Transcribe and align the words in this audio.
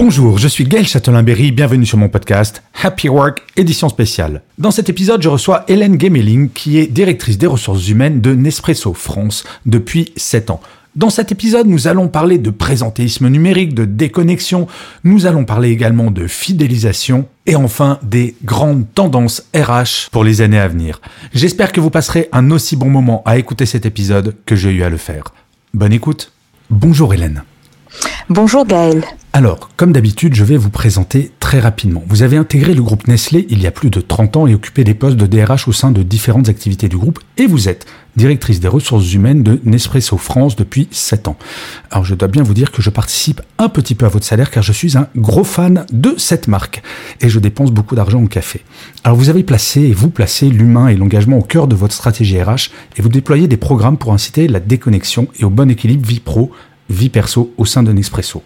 Bonjour, 0.00 0.38
je 0.38 0.46
suis 0.46 0.62
Gaël 0.62 0.86
Châtelain-Berry, 0.86 1.50
bienvenue 1.50 1.84
sur 1.84 1.98
mon 1.98 2.08
podcast 2.08 2.62
Happy 2.84 3.08
Work, 3.08 3.42
édition 3.56 3.88
spéciale. 3.88 4.42
Dans 4.56 4.70
cet 4.70 4.88
épisode, 4.88 5.20
je 5.20 5.28
reçois 5.28 5.64
Hélène 5.66 6.00
Gemeling, 6.00 6.50
qui 6.50 6.78
est 6.78 6.86
directrice 6.86 7.36
des 7.36 7.48
ressources 7.48 7.88
humaines 7.88 8.20
de 8.20 8.32
Nespresso 8.32 8.94
France 8.94 9.42
depuis 9.66 10.12
7 10.14 10.50
ans. 10.50 10.60
Dans 10.94 11.10
cet 11.10 11.32
épisode, 11.32 11.66
nous 11.66 11.88
allons 11.88 12.06
parler 12.06 12.38
de 12.38 12.50
présentéisme 12.50 13.26
numérique, 13.26 13.74
de 13.74 13.84
déconnexion, 13.84 14.68
nous 15.02 15.26
allons 15.26 15.44
parler 15.44 15.70
également 15.70 16.12
de 16.12 16.28
fidélisation 16.28 17.26
et 17.46 17.56
enfin 17.56 17.98
des 18.04 18.36
grandes 18.44 18.86
tendances 18.94 19.48
RH 19.52 20.10
pour 20.12 20.22
les 20.22 20.42
années 20.42 20.60
à 20.60 20.68
venir. 20.68 21.00
J'espère 21.34 21.72
que 21.72 21.80
vous 21.80 21.90
passerez 21.90 22.28
un 22.30 22.52
aussi 22.52 22.76
bon 22.76 22.88
moment 22.88 23.24
à 23.26 23.36
écouter 23.36 23.66
cet 23.66 23.84
épisode 23.84 24.36
que 24.46 24.54
j'ai 24.54 24.70
eu 24.70 24.84
à 24.84 24.90
le 24.90 24.96
faire. 24.96 25.24
Bonne 25.74 25.92
écoute. 25.92 26.30
Bonjour 26.70 27.12
Hélène. 27.14 27.42
Bonjour 28.30 28.66
Gaël. 28.66 29.06
Alors, 29.32 29.70
comme 29.76 29.92
d'habitude, 29.92 30.34
je 30.34 30.44
vais 30.44 30.58
vous 30.58 30.68
présenter 30.68 31.32
très 31.40 31.60
rapidement. 31.60 32.02
Vous 32.08 32.22
avez 32.22 32.36
intégré 32.36 32.74
le 32.74 32.82
groupe 32.82 33.08
Nestlé 33.08 33.46
il 33.48 33.62
y 33.62 33.66
a 33.66 33.70
plus 33.70 33.88
de 33.88 34.02
30 34.02 34.36
ans 34.36 34.46
et 34.46 34.54
occupé 34.54 34.84
des 34.84 34.92
postes 34.92 35.16
de 35.16 35.24
DRH 35.24 35.66
au 35.66 35.72
sein 35.72 35.92
de 35.92 36.02
différentes 36.02 36.50
activités 36.50 36.90
du 36.90 36.98
groupe 36.98 37.20
et 37.38 37.46
vous 37.46 37.70
êtes 37.70 37.86
directrice 38.16 38.60
des 38.60 38.68
ressources 38.68 39.14
humaines 39.14 39.42
de 39.42 39.60
Nespresso 39.64 40.18
France 40.18 40.56
depuis 40.56 40.88
7 40.90 41.28
ans. 41.28 41.38
Alors, 41.90 42.04
je 42.04 42.14
dois 42.14 42.28
bien 42.28 42.42
vous 42.42 42.52
dire 42.52 42.70
que 42.70 42.82
je 42.82 42.90
participe 42.90 43.40
un 43.56 43.70
petit 43.70 43.94
peu 43.94 44.04
à 44.04 44.10
votre 44.10 44.26
salaire 44.26 44.50
car 44.50 44.62
je 44.62 44.72
suis 44.72 44.98
un 44.98 45.08
gros 45.16 45.44
fan 45.44 45.86
de 45.90 46.14
cette 46.18 46.48
marque 46.48 46.82
et 47.22 47.30
je 47.30 47.38
dépense 47.38 47.70
beaucoup 47.70 47.94
d'argent 47.94 48.22
au 48.22 48.28
café. 48.28 48.62
Alors, 49.04 49.16
vous 49.16 49.30
avez 49.30 49.42
placé 49.42 49.80
et 49.80 49.92
vous 49.94 50.10
placez 50.10 50.50
l'humain 50.50 50.88
et 50.88 50.96
l'engagement 50.96 51.38
au 51.38 51.42
cœur 51.42 51.66
de 51.66 51.74
votre 51.74 51.94
stratégie 51.94 52.42
RH 52.42 52.70
et 52.98 53.00
vous 53.00 53.08
déployez 53.08 53.48
des 53.48 53.56
programmes 53.56 53.96
pour 53.96 54.12
inciter 54.12 54.48
la 54.48 54.60
déconnexion 54.60 55.28
et 55.38 55.44
au 55.44 55.50
bon 55.50 55.70
équilibre 55.70 56.06
vie 56.06 56.20
pro 56.20 56.52
vie 56.88 57.08
perso 57.08 57.52
au 57.56 57.64
sein 57.64 57.82
de 57.82 57.92
Nespresso. 57.92 58.42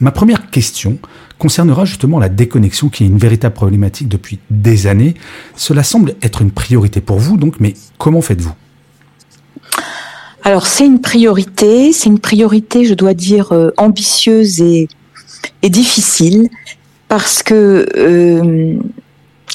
Ma 0.00 0.10
première 0.10 0.50
question 0.50 0.98
concernera 1.38 1.84
justement 1.84 2.18
la 2.18 2.28
déconnexion 2.28 2.88
qui 2.88 3.04
est 3.04 3.06
une 3.06 3.18
véritable 3.18 3.54
problématique 3.54 4.08
depuis 4.08 4.38
des 4.50 4.86
années. 4.86 5.14
Cela 5.54 5.82
semble 5.82 6.14
être 6.22 6.42
une 6.42 6.50
priorité 6.50 7.00
pour 7.00 7.18
vous, 7.18 7.36
donc, 7.36 7.60
mais 7.60 7.74
comment 7.98 8.20
faites-vous? 8.20 8.52
Alors 10.44 10.66
c'est 10.66 10.86
une 10.86 11.00
priorité, 11.00 11.92
c'est 11.92 12.08
une 12.08 12.20
priorité, 12.20 12.84
je 12.84 12.94
dois 12.94 13.14
dire, 13.14 13.52
euh, 13.52 13.72
ambitieuse 13.76 14.60
et, 14.60 14.88
difficile, 15.64 16.48
parce 17.08 17.42
que, 17.42 17.88
euh, 17.96 18.78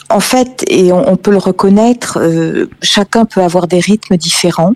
en 0.09 0.19
fait, 0.19 0.65
et 0.67 0.91
on, 0.91 1.13
on, 1.13 1.15
peut 1.15 1.31
le 1.31 1.37
reconnaître, 1.37 2.19
euh, 2.19 2.65
chacun 2.81 3.23
peut 3.23 3.41
avoir 3.41 3.67
des 3.67 3.79
rythmes 3.79 4.17
différents. 4.17 4.73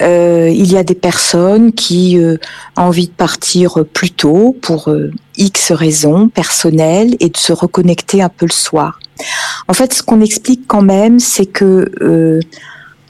Euh, 0.00 0.50
il 0.52 0.72
y 0.72 0.76
a 0.76 0.82
des 0.82 0.94
personnes 0.94 1.72
qui 1.72 2.18
euh, 2.18 2.36
ont 2.76 2.82
envie 2.82 3.06
de 3.06 3.12
partir 3.12 3.84
plus 3.92 4.10
tôt 4.10 4.56
pour 4.62 4.88
euh, 4.88 5.10
X 5.36 5.72
raisons 5.72 6.28
personnelles 6.28 7.16
et 7.20 7.28
de 7.28 7.36
se 7.36 7.52
reconnecter 7.52 8.22
un 8.22 8.28
peu 8.28 8.46
le 8.46 8.52
soir. 8.52 8.98
En 9.68 9.74
fait, 9.74 9.92
ce 9.92 10.02
qu'on 10.02 10.20
explique 10.20 10.66
quand 10.66 10.82
même, 10.82 11.20
c'est 11.20 11.46
que 11.46 11.90
euh, 12.00 12.40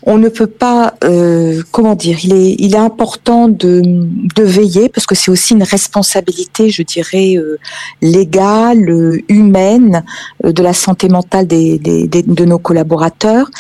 on 0.05 0.19
ne 0.19 0.29
peut 0.29 0.47
pas, 0.47 0.95
euh, 1.05 1.63
comment 1.73 1.95
dire, 1.95 2.19
il 2.25 2.33
est, 2.33 2.57
il 2.59 2.75
est 2.75 2.79
important 2.79 3.49
de, 3.49 3.83
de 3.85 4.43
veiller 4.43 4.89
parce 4.89 5.07
que 5.07 5.15
c'est 5.15 5.31
aussi 5.31 5.55
une 5.55 5.63
responsabilité, 5.63 6.71
je 6.71 6.83
dirais, 6.83 7.35
euh, 7.37 7.59
légale, 8.01 8.89
euh, 8.89 9.23
humaine, 9.29 10.03
de 10.43 10.63
la 10.63 10.73
santé 10.73 11.09
mentale 11.09 11.47
des, 11.47 11.79
des, 11.79 12.09
de 12.09 12.45
nos 12.45 12.59
collaborateurs. 12.59 13.51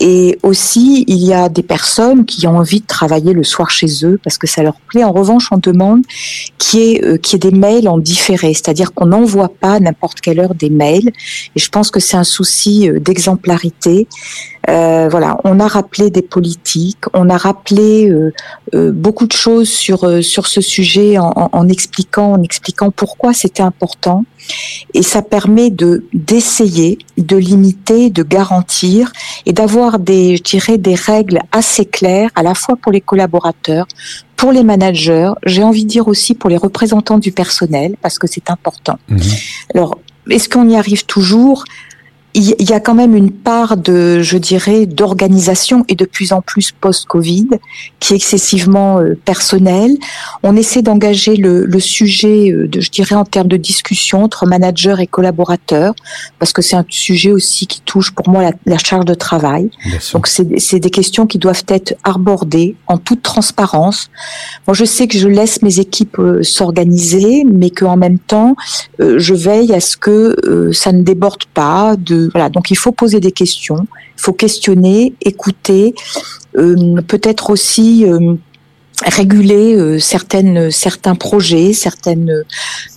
Et 0.00 0.38
aussi, 0.42 1.04
il 1.06 1.24
y 1.24 1.32
a 1.32 1.48
des 1.48 1.62
personnes 1.62 2.24
qui 2.24 2.46
ont 2.46 2.56
envie 2.56 2.80
de 2.80 2.86
travailler 2.86 3.32
le 3.32 3.44
soir 3.44 3.70
chez 3.70 4.04
eux 4.04 4.18
parce 4.22 4.38
que 4.38 4.46
ça 4.46 4.62
leur 4.62 4.80
plaît. 4.88 5.04
En 5.04 5.12
revanche, 5.12 5.48
on 5.52 5.58
demande 5.58 6.02
qu'il 6.58 6.80
y 6.80 6.94
ait, 6.94 7.20
ait 7.32 7.38
des 7.38 7.50
mails 7.52 7.88
en 7.88 7.98
différé, 7.98 8.54
c'est-à-dire 8.54 8.92
qu'on 8.92 9.06
n'envoie 9.06 9.48
pas 9.48 9.78
n'importe 9.78 10.20
quelle 10.20 10.40
heure 10.40 10.54
des 10.54 10.70
mails. 10.70 11.08
Et 11.54 11.60
je 11.60 11.68
pense 11.68 11.90
que 11.90 12.00
c'est 12.00 12.16
un 12.16 12.24
souci 12.24 12.90
d'exemplarité. 13.00 14.08
Euh, 14.68 15.08
voilà, 15.10 15.38
on 15.44 15.60
a 15.60 15.68
rappelé 15.68 16.10
des 16.10 16.22
politiques, 16.22 17.04
on 17.12 17.28
a 17.28 17.36
rappelé 17.36 18.10
euh, 18.10 18.32
euh, 18.74 18.92
beaucoup 18.92 19.26
de 19.26 19.32
choses 19.32 19.68
sur 19.68 20.04
euh, 20.04 20.22
sur 20.22 20.46
ce 20.46 20.60
sujet 20.60 21.18
en, 21.18 21.68
expliquant 21.68 22.32
en 22.32 22.42
expliquant 22.42 22.90
pourquoi 22.90 23.34
c'était 23.34 23.62
important 23.62 24.24
et 24.92 25.02
ça 25.02 25.22
permet 25.22 25.70
de 25.70 26.04
d'essayer 26.12 26.98
de 27.18 27.36
limiter, 27.36 28.10
de 28.10 28.22
garantir 28.22 29.12
et 29.46 29.52
d'avoir 29.52 29.98
des 29.98 30.36
je 30.36 30.42
dirais 30.42 30.78
des 30.78 30.94
règles 30.94 31.40
assez 31.52 31.84
claires 31.84 32.30
à 32.34 32.42
la 32.42 32.54
fois 32.54 32.76
pour 32.76 32.92
les 32.92 33.00
collaborateurs, 33.00 33.86
pour 34.36 34.52
les 34.52 34.62
managers, 34.62 35.32
j'ai 35.46 35.62
envie 35.62 35.84
de 35.84 35.88
dire 35.88 36.08
aussi 36.08 36.34
pour 36.34 36.50
les 36.50 36.56
représentants 36.56 37.18
du 37.18 37.32
personnel 37.32 37.96
parce 38.02 38.18
que 38.18 38.26
c'est 38.26 38.50
important. 38.50 38.98
Mmh. 39.08 39.18
Alors, 39.74 39.98
est-ce 40.30 40.48
qu'on 40.48 40.68
y 40.68 40.76
arrive 40.76 41.04
toujours? 41.06 41.64
Il 42.34 42.68
y 42.68 42.72
a 42.72 42.80
quand 42.80 42.94
même 42.94 43.14
une 43.14 43.30
part 43.30 43.76
de, 43.76 44.20
je 44.20 44.36
dirais, 44.38 44.86
d'organisation 44.86 45.84
et 45.88 45.94
de 45.94 46.04
plus 46.04 46.32
en 46.32 46.42
plus 46.42 46.72
post-Covid 46.72 47.48
qui 48.00 48.12
est 48.12 48.16
excessivement 48.16 48.98
euh, 48.98 49.16
personnelle. 49.24 49.96
On 50.42 50.56
essaie 50.56 50.82
d'engager 50.82 51.36
le, 51.36 51.64
le, 51.64 51.80
sujet, 51.80 52.50
euh, 52.50 52.66
de, 52.66 52.80
je 52.80 52.90
dirais, 52.90 53.14
en 53.14 53.24
termes 53.24 53.48
de 53.48 53.56
discussion 53.56 54.24
entre 54.24 54.46
managers 54.46 54.96
et 54.98 55.06
collaborateurs, 55.06 55.94
parce 56.38 56.52
que 56.52 56.60
c'est 56.60 56.76
un 56.76 56.84
sujet 56.88 57.30
aussi 57.30 57.66
qui 57.66 57.80
touche 57.82 58.10
pour 58.10 58.28
moi 58.28 58.42
la, 58.42 58.52
la 58.66 58.78
charge 58.78 59.04
de 59.04 59.14
travail. 59.14 59.70
Donc 60.12 60.26
c'est 60.26 60.80
des 60.80 60.90
questions 60.90 61.26
qui 61.26 61.38
doivent 61.38 61.64
être 61.68 61.94
abordées 62.04 62.76
en 62.86 62.98
toute 62.98 63.22
transparence. 63.22 64.10
Moi, 64.66 64.74
je 64.74 64.84
sais 64.84 65.06
que 65.06 65.18
je 65.18 65.28
laisse 65.28 65.62
mes 65.62 65.80
équipes 65.80 66.18
euh, 66.18 66.42
s'organiser, 66.42 67.44
mais 67.44 67.70
qu'en 67.70 67.96
même 67.96 68.18
temps, 68.18 68.56
euh, 69.00 69.18
je 69.18 69.34
veille 69.34 69.72
à 69.72 69.80
ce 69.80 69.96
que 69.96 70.36
euh, 70.46 70.72
ça 70.72 70.92
ne 70.92 71.02
déborde 71.02 71.44
pas 71.52 71.96
de 71.96 72.23
voilà, 72.32 72.48
donc 72.48 72.70
il 72.70 72.76
faut 72.76 72.92
poser 72.92 73.20
des 73.20 73.32
questions, 73.32 73.86
il 74.16 74.20
faut 74.20 74.32
questionner, 74.32 75.14
écouter, 75.20 75.94
euh, 76.56 77.00
peut-être 77.06 77.50
aussi 77.50 78.06
euh, 78.06 78.34
réguler 79.04 79.74
euh, 79.74 79.98
certaines 79.98 80.70
certains 80.70 81.14
projets, 81.14 81.72
certaines 81.72 82.44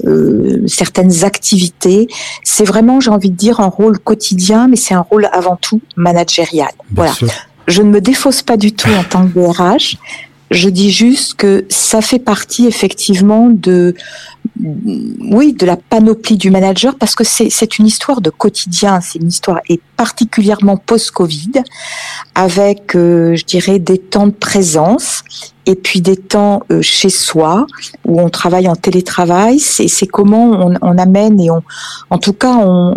euh, 0.06 0.64
certaines 0.68 1.24
activités. 1.24 2.08
C'est 2.44 2.66
vraiment, 2.66 3.00
j'ai 3.00 3.12
envie 3.12 3.32
de 3.32 3.36
dire, 3.36 3.60
un 3.60 3.68
rôle 3.68 3.98
quotidien, 4.00 4.68
mais 4.68 4.76
c'est 4.76 4.94
un 4.94 5.02
rôle 5.02 5.28
avant 5.32 5.56
tout 5.56 5.82
managérial. 5.96 6.70
Bien 6.78 6.96
voilà. 6.96 7.14
Sûr. 7.14 7.30
Je 7.68 7.82
ne 7.82 7.90
me 7.90 8.00
défausse 8.00 8.44
pas 8.44 8.58
du 8.58 8.72
tout 8.72 8.90
en 8.92 9.04
tant 9.04 9.28
que 9.28 9.34
DRH. 9.34 9.98
Je 10.52 10.70
dis 10.70 10.92
juste 10.92 11.34
que 11.34 11.66
ça 11.68 12.02
fait 12.02 12.20
partie 12.20 12.68
effectivement 12.68 13.50
de, 13.50 13.96
oui, 14.60 15.54
de 15.54 15.66
la 15.66 15.78
panoplie 15.78 16.38
du 16.38 16.50
manager 16.52 16.96
parce 16.96 17.16
que 17.16 17.24
c'est 17.24 17.80
une 17.80 17.86
histoire 17.86 18.22
de 18.22 18.30
quotidien, 18.30 19.02
c'est 19.02 19.20
une 19.20 19.28
histoire 19.28 19.60
et 19.70 19.80
particulièrement 19.96 20.78
post-Covid 20.78 21.64
avec, 22.36 22.96
euh, 22.96 23.36
je 23.36 23.46
dirais, 23.46 23.80
des 23.80 23.98
temps 23.98 24.28
de 24.28 24.32
présence 24.32 25.24
et 25.66 25.76
puis 25.76 26.02
des 26.02 26.18
temps 26.18 26.64
euh, 26.72 26.82
chez 26.82 27.10
soi 27.10 27.68
où 28.06 28.22
on 28.22 28.30
travaille 28.30 28.68
en 28.68 28.76
télétravail. 28.76 29.60
C'est 29.60 30.08
comment 30.08 30.52
on, 30.52 30.76
on, 30.82 30.98
amène 30.98 31.40
et 31.40 31.52
on, 31.52 31.62
en 32.10 32.18
tout 32.18 32.34
cas, 32.34 32.56
on, 32.58 32.96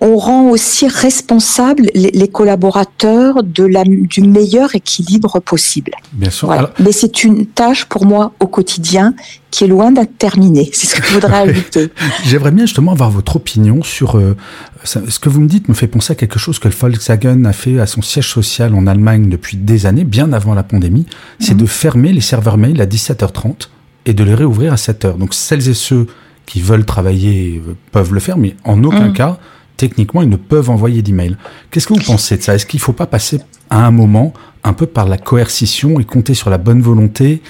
on 0.00 0.16
rend 0.16 0.48
aussi 0.48 0.88
responsables 0.88 1.86
les, 1.94 2.10
les 2.10 2.28
collaborateurs 2.28 3.42
de 3.42 3.64
la, 3.64 3.84
du 3.84 4.22
meilleur 4.22 4.74
équilibre 4.74 5.40
possible. 5.40 5.92
Bien 6.12 6.30
sûr. 6.30 6.46
Voilà. 6.46 6.62
Alors... 6.62 6.74
Mais 6.78 6.92
c'est 6.92 7.22
une 7.22 7.46
tâche 7.46 7.84
pour 7.84 8.06
moi 8.06 8.32
au 8.40 8.46
quotidien 8.46 9.14
qui 9.50 9.64
est 9.64 9.66
loin 9.66 9.92
d'être 9.92 10.16
terminée. 10.16 10.70
C'est 10.72 10.86
ce 10.86 10.96
que 10.96 11.06
je 11.06 11.14
voudrais 11.14 11.36
ajouter. 11.48 11.90
J'aimerais 12.24 12.50
bien 12.50 12.64
justement 12.64 12.92
avoir 12.92 13.10
votre 13.10 13.36
opinion 13.36 13.82
sur 13.82 14.16
euh, 14.16 14.36
ça, 14.84 15.02
ce 15.08 15.18
que 15.18 15.28
vous 15.28 15.40
me 15.40 15.48
dites 15.48 15.68
me 15.68 15.74
fait 15.74 15.88
penser 15.88 16.12
à 16.12 16.16
quelque 16.16 16.38
chose 16.38 16.58
que 16.58 16.68
Volkswagen 16.68 17.44
a 17.44 17.52
fait 17.52 17.78
à 17.78 17.86
son 17.86 18.00
siège 18.00 18.28
social 18.28 18.74
en 18.74 18.86
Allemagne 18.86 19.28
depuis 19.28 19.58
des 19.58 19.86
années, 19.86 20.04
bien 20.04 20.32
avant 20.32 20.54
la 20.54 20.62
pandémie. 20.62 21.06
C'est 21.40 21.54
mmh. 21.54 21.58
de 21.58 21.66
fermer 21.66 22.12
les 22.12 22.20
serveurs 22.22 22.56
mail 22.56 22.80
à 22.80 22.86
17h30 22.86 23.68
et 24.06 24.14
de 24.14 24.24
les 24.24 24.34
réouvrir 24.34 24.72
à 24.72 24.76
7h. 24.76 25.18
Donc 25.18 25.34
celles 25.34 25.68
et 25.68 25.74
ceux 25.74 26.06
qui 26.46 26.62
veulent 26.62 26.86
travailler 26.86 27.62
peuvent 27.92 28.14
le 28.14 28.20
faire, 28.20 28.38
mais 28.38 28.56
en 28.64 28.82
aucun 28.82 29.08
mmh. 29.08 29.12
cas 29.12 29.38
techniquement, 29.80 30.20
ils 30.20 30.28
ne 30.28 30.36
peuvent 30.36 30.68
envoyer 30.68 31.00
d'email. 31.00 31.36
Qu'est-ce 31.70 31.86
que 31.86 31.94
vous 31.94 32.04
pensez 32.04 32.36
de 32.36 32.42
ça? 32.42 32.54
Est-ce 32.54 32.66
qu'il 32.66 32.78
ne 32.78 32.82
faut 32.82 32.92
pas 32.92 33.06
passer 33.06 33.40
à 33.70 33.86
un 33.86 33.90
moment 33.90 34.34
un 34.62 34.74
peu 34.74 34.84
par 34.84 35.08
la 35.08 35.16
coercition 35.16 35.98
et 36.00 36.04
compter 36.04 36.34
sur 36.34 36.50
la 36.50 36.58
bonne 36.58 36.82
volonté, 36.82 37.40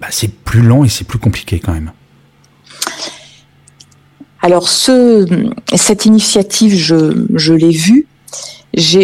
bah, 0.00 0.06
c'est 0.10 0.32
plus 0.32 0.62
lent 0.62 0.84
et 0.84 0.88
c'est 0.88 1.06
plus 1.06 1.18
compliqué 1.18 1.60
quand 1.60 1.74
même. 1.74 1.92
Alors 4.40 4.70
ce, 4.70 5.26
cette 5.74 6.06
initiative, 6.06 6.74
je, 6.74 7.52
l'ai 7.52 7.72
vue. 7.72 8.06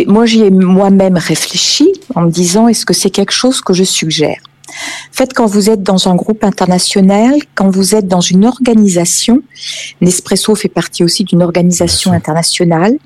Moi, 0.07 0.25
j'y 0.25 0.41
ai 0.41 0.51
moi-même 0.51 1.19
réfléchi 1.19 1.93
en 2.15 2.23
me 2.23 2.31
disant 2.31 2.69
est-ce 2.69 2.87
que 2.87 2.95
c'est 2.95 3.11
quelque 3.11 3.33
chose 3.33 3.61
que 3.61 3.75
je 3.75 3.85
suggère? 3.85 4.41
En 5.11 5.15
fait, 5.15 5.35
quand 5.35 5.47
vous 5.47 5.71
êtes 5.71 5.83
dans 5.83 6.09
un 6.09 6.15
groupe 6.15 6.45
international, 6.45 7.35
quand 7.55 7.71
vous 7.71 7.95
êtes 7.95 8.09
dans 8.09 8.21
une 8.21 8.47
organisation, 8.47 9.43
Nespresso 10.01 10.55
fait 10.55 10.69
partie 10.69 11.05
aussi 11.05 11.25
d'une 11.25 11.43
organisation 11.43 12.13
internationale. 12.13 12.97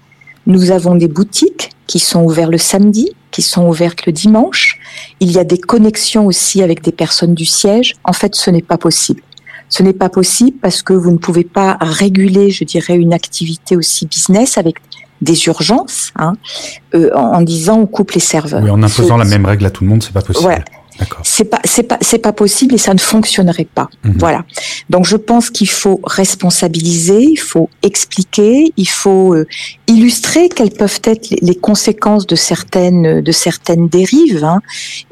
Nous 0.47 0.71
avons 0.71 0.95
des 0.95 1.09
boutiques 1.09 1.71
qui 1.87 1.99
sont 1.99 2.23
ouvertes 2.23 2.53
le 2.53 2.59
samedi, 2.59 3.11
qui 3.31 3.43
sont 3.43 3.67
ouvertes 3.69 4.07
le 4.07 4.13
dimanche. 4.13 4.79
Il 5.21 5.33
y 5.33 5.39
a 5.39 5.45
des 5.45 5.59
connexions 5.59 6.27
aussi 6.27 6.63
avec 6.63 6.83
des 6.83 6.93
personnes 6.93 7.35
du 7.35 7.45
siège. 7.45 7.95
En 8.05 8.13
fait, 8.13 8.35
ce 8.35 8.51
n'est 8.51 8.63
pas 8.63 8.79
possible. 8.79 9.23
Ce 9.69 9.83
n'est 9.83 9.93
pas 9.93 10.09
possible 10.09 10.57
parce 10.63 10.83
que 10.83 10.93
vous 10.93 11.11
ne 11.11 11.19
pouvez 11.19 11.43
pas 11.43 11.77
réguler, 11.81 12.51
je 12.51 12.63
dirais, 12.65 12.95
une 12.95 13.13
activité 13.13 13.77
aussi 13.77 14.07
business 14.07 14.59
avec 14.59 14.77
des 15.23 15.47
urgences, 15.47 16.13
hein, 16.17 16.35
euh, 16.95 17.11
en, 17.15 17.41
disant 17.43 17.81
on 17.81 17.87
coupe 17.87 18.13
les 18.13 18.21
serveurs. 18.21 18.63
Oui, 18.63 18.71
en 18.71 18.83
imposant 18.83 19.17
la 19.17 19.25
même 19.25 19.47
règle 19.47 19.67
à 19.67 19.71
tout 19.71 19.83
le 19.83 19.91
monde, 19.91 20.03
c'est 20.03 20.13
pas 20.13 20.23
possible. 20.23 20.47
Ouais. 20.47 20.63
C'est 21.23 21.45
pas, 21.45 21.61
c'est 21.65 21.83
pas, 21.83 21.99
c'est 22.01 22.19
pas 22.19 22.33
possible 22.33 22.75
et 22.75 22.79
ça 22.79 22.95
ne 22.95 22.99
fonctionnerait 22.99 23.69
pas. 23.73 23.89
Mhm. 24.05 24.15
Voilà. 24.19 24.45
Donc 24.91 25.07
je 25.07 25.17
pense 25.17 25.51
qu'il 25.51 25.69
faut 25.69 26.01
responsabiliser, 26.05 27.23
il 27.23 27.39
faut 27.39 27.69
expliquer, 27.83 28.73
il 28.77 28.89
faut 28.89 29.35
euh, 29.35 29.47
illustrer 29.87 30.49
quelles 30.49 30.71
peuvent 30.71 31.01
être 31.05 31.31
les, 31.31 31.55
conséquences 31.55 32.27
de 32.27 32.35
certaines, 32.35 33.21
de 33.21 33.33
certaines 33.33 33.89
dérives. 33.89 34.45
Hein. 34.45 34.61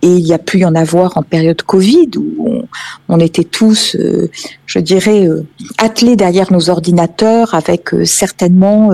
Et 0.03 0.09
il 0.09 0.27
y 0.27 0.33
a 0.33 0.39
pu 0.39 0.59
y 0.59 0.65
en 0.65 0.75
avoir 0.75 1.17
en 1.17 1.23
période 1.23 1.63
Covid 1.63 2.11
où 2.17 2.65
on, 3.09 3.21
était 3.21 3.45
tous, 3.45 3.97
euh, 3.97 4.31
je 4.67 4.79
dirais, 4.79 5.27
euh, 5.27 5.47
attelés 5.79 6.17
derrière 6.17 6.53
nos 6.53 6.71
ordinateurs 6.71 7.55
avec 7.55 7.91
certainement 8.05 8.91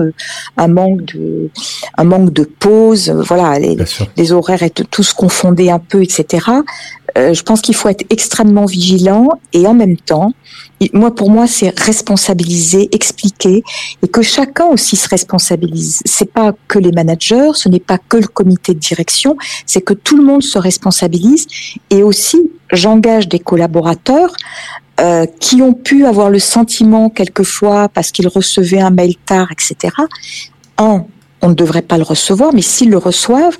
un 0.57 0.67
manque 0.67 1.03
de, 1.05 1.49
un 1.97 2.03
manque 2.03 2.31
de 2.31 2.43
pause. 2.43 3.09
Voilà, 3.09 3.57
les, 3.59 3.77
les 4.17 4.31
horaires 4.31 4.63
étaient 4.63 4.83
tous 4.83 5.13
confondés 5.13 5.71
un 5.71 5.79
peu, 5.79 6.03
etc. 6.03 6.45
Euh, 7.17 7.33
je 7.33 7.43
pense 7.43 7.61
qu'il 7.61 7.75
faut 7.75 7.89
être 7.89 8.05
extrêmement 8.09 8.65
vigilant 8.65 9.27
et 9.53 9.67
en 9.67 9.73
même 9.73 9.97
temps, 9.97 10.33
moi 10.93 11.13
pour 11.13 11.29
moi 11.29 11.47
c'est 11.47 11.77
responsabiliser, 11.79 12.89
expliquer 12.93 13.63
et 14.01 14.07
que 14.07 14.21
chacun 14.21 14.65
aussi 14.65 14.95
se 14.95 15.09
responsabilise. 15.09 16.01
C'est 16.05 16.31
pas 16.31 16.53
que 16.67 16.79
les 16.79 16.91
managers, 16.91 17.51
ce 17.53 17.69
n'est 17.69 17.79
pas 17.79 17.97
que 17.97 18.17
le 18.17 18.27
comité 18.27 18.73
de 18.73 18.79
direction, 18.79 19.37
c'est 19.65 19.81
que 19.81 19.93
tout 19.93 20.17
le 20.17 20.23
monde 20.23 20.43
se 20.43 20.57
responsabilise 20.57 21.47
et 21.89 22.03
aussi 22.03 22.49
j'engage 22.71 23.27
des 23.27 23.39
collaborateurs 23.39 24.33
euh, 24.99 25.25
qui 25.39 25.61
ont 25.61 25.73
pu 25.73 26.05
avoir 26.05 26.29
le 26.29 26.39
sentiment 26.39 27.09
quelquefois 27.09 27.89
parce 27.89 28.11
qu'ils 28.11 28.27
recevaient 28.27 28.81
un 28.81 28.91
mail 28.91 29.15
tard, 29.25 29.47
etc. 29.51 29.93
En, 30.77 31.07
on 31.41 31.49
ne 31.49 31.53
devrait 31.53 31.81
pas 31.81 31.97
le 31.97 32.03
recevoir, 32.03 32.53
mais 32.53 32.61
s'ils 32.61 32.89
le 32.89 32.97
reçoivent, 32.97 33.57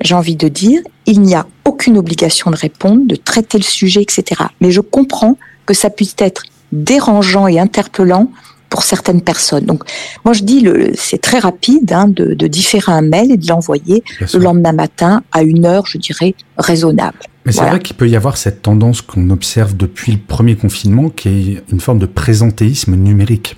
j'ai 0.00 0.14
envie 0.14 0.36
de 0.36 0.48
dire, 0.48 0.80
il 1.06 1.20
n'y 1.22 1.34
a 1.34 1.46
aucune 1.64 1.98
obligation 1.98 2.50
de 2.50 2.56
répondre, 2.56 3.06
de 3.06 3.16
traiter 3.16 3.58
le 3.58 3.64
sujet, 3.64 4.02
etc. 4.02 4.42
Mais 4.60 4.70
je 4.70 4.80
comprends 4.80 5.36
que 5.66 5.74
ça 5.74 5.90
puisse 5.90 6.14
être 6.18 6.42
dérangeant 6.72 7.46
et 7.46 7.58
interpellant 7.58 8.30
pour 8.68 8.82
certaines 8.82 9.22
personnes. 9.22 9.64
Donc, 9.64 9.82
moi, 10.24 10.34
je 10.34 10.42
dis, 10.42 10.66
c'est 10.94 11.20
très 11.20 11.38
rapide 11.38 11.92
hein, 11.92 12.06
de, 12.08 12.34
de, 12.34 12.46
différer 12.46 12.92
un 12.92 13.00
mail 13.00 13.32
et 13.32 13.36
de 13.36 13.48
l'envoyer 13.48 14.04
le 14.20 14.38
lendemain 14.38 14.72
matin 14.72 15.22
à 15.32 15.42
une 15.42 15.64
heure, 15.64 15.86
je 15.86 15.98
dirais, 15.98 16.34
raisonnable. 16.58 17.18
Mais 17.46 17.52
c'est 17.52 17.64
vrai 17.64 17.80
qu'il 17.80 17.96
peut 17.96 18.08
y 18.08 18.16
avoir 18.16 18.36
cette 18.36 18.60
tendance 18.60 19.00
qu'on 19.00 19.30
observe 19.30 19.74
depuis 19.74 20.12
le 20.12 20.18
premier 20.18 20.54
confinement, 20.54 21.08
qui 21.08 21.28
est 21.28 21.72
une 21.72 21.80
forme 21.80 21.98
de 21.98 22.04
présentéisme 22.04 22.94
numérique. 22.94 23.56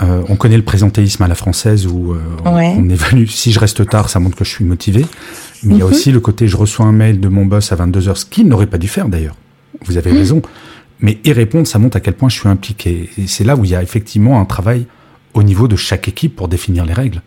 Euh, 0.00 0.22
on 0.28 0.36
connaît 0.36 0.56
le 0.56 0.64
présentéisme 0.64 1.24
à 1.24 1.28
la 1.28 1.34
française 1.34 1.86
où 1.86 2.12
euh, 2.12 2.20
on 2.44 2.88
évalue 2.88 3.26
si 3.26 3.50
je 3.50 3.58
reste 3.58 3.88
tard, 3.88 4.10
ça 4.10 4.20
montre 4.20 4.36
que 4.36 4.44
je 4.44 4.50
suis 4.50 4.64
motivé. 4.64 5.04
Mais 5.64 5.74
il 5.74 5.78
y 5.78 5.82
a 5.82 5.86
mhm. 5.86 5.90
aussi 5.90 6.12
le 6.12 6.20
côté 6.20 6.46
je 6.46 6.56
reçois 6.56 6.86
un 6.86 6.92
mail 6.92 7.18
de 7.18 7.28
mon 7.28 7.46
boss 7.46 7.72
à 7.72 7.76
22h, 7.76 8.14
ce 8.14 8.24
qu'il 8.24 8.46
n'aurait 8.46 8.68
pas 8.68 8.78
dû 8.78 8.86
faire 8.86 9.08
d'ailleurs. 9.08 9.34
Vous 9.84 9.96
avez 9.96 10.12
mhm. 10.12 10.18
raison. 10.18 10.42
Mais 11.00 11.18
y 11.24 11.32
répondre, 11.32 11.66
ça 11.66 11.78
montre 11.78 11.96
à 11.96 12.00
quel 12.00 12.14
point 12.14 12.28
je 12.28 12.38
suis 12.38 12.48
impliqué. 12.48 13.08
Et 13.18 13.26
c'est 13.26 13.44
là 13.44 13.56
où 13.56 13.64
il 13.64 13.70
y 13.70 13.74
a 13.74 13.82
effectivement 13.82 14.40
un 14.40 14.44
travail 14.44 14.86
au 15.34 15.42
niveau 15.42 15.68
de 15.68 15.76
chaque 15.76 16.08
équipe 16.08 16.34
pour 16.34 16.48
définir 16.48 16.84
les 16.84 16.92
règles. 16.94 17.22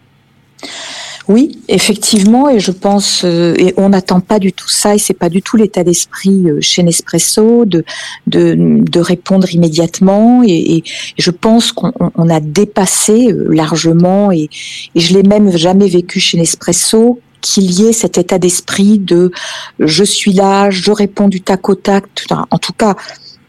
Oui, 1.28 1.60
effectivement, 1.68 2.50
et 2.50 2.60
je 2.60 2.72
pense, 2.72 3.24
euh, 3.24 3.54
et 3.58 3.74
on 3.78 3.90
n'attend 3.90 4.22
pas 4.22 4.40
du 4.40 4.54
tout 4.54 4.70
ça, 4.70 4.96
et 4.96 4.98
c'est 4.98 5.14
pas 5.14 5.30
du 5.30 5.42
tout 5.42 5.56
l'état 5.56 5.84
d'esprit 5.84 6.50
euh, 6.50 6.58
chez 6.62 6.84
Nespresso 6.84 7.66
de, 7.66 7.86
de, 8.28 8.56
de 8.58 9.00
répondre 9.00 9.52
immédiatement, 9.54 10.42
et, 10.46 10.84
je 11.18 11.32
pense 11.32 11.72
qu'on 11.72 11.92
on 12.16 12.30
a 12.30 12.40
dépassé 12.40 13.32
euh, 13.32 13.48
largement, 13.54 14.32
et, 14.32 14.50
et 14.96 15.00
je 15.00 15.14
l'ai 15.14 15.24
même 15.24 15.56
jamais 15.56 15.88
vécu 15.88 16.20
chez 16.20 16.38
Nespresso, 16.38 17.20
qu'il 17.42 17.72
y 17.72 17.88
ait 17.88 17.94
cet 17.94 18.18
état 18.18 18.38
d'esprit 18.38 19.00
de 19.00 19.32
je 19.80 20.04
suis 20.04 20.32
là, 20.32 20.70
je 20.70 20.92
réponds 20.92 21.28
du 21.28 21.42
tac 21.42 21.68
au 21.70 21.76
tac. 21.76 22.06
En 22.52 22.58
tout 22.60 22.74
cas, 22.74 22.96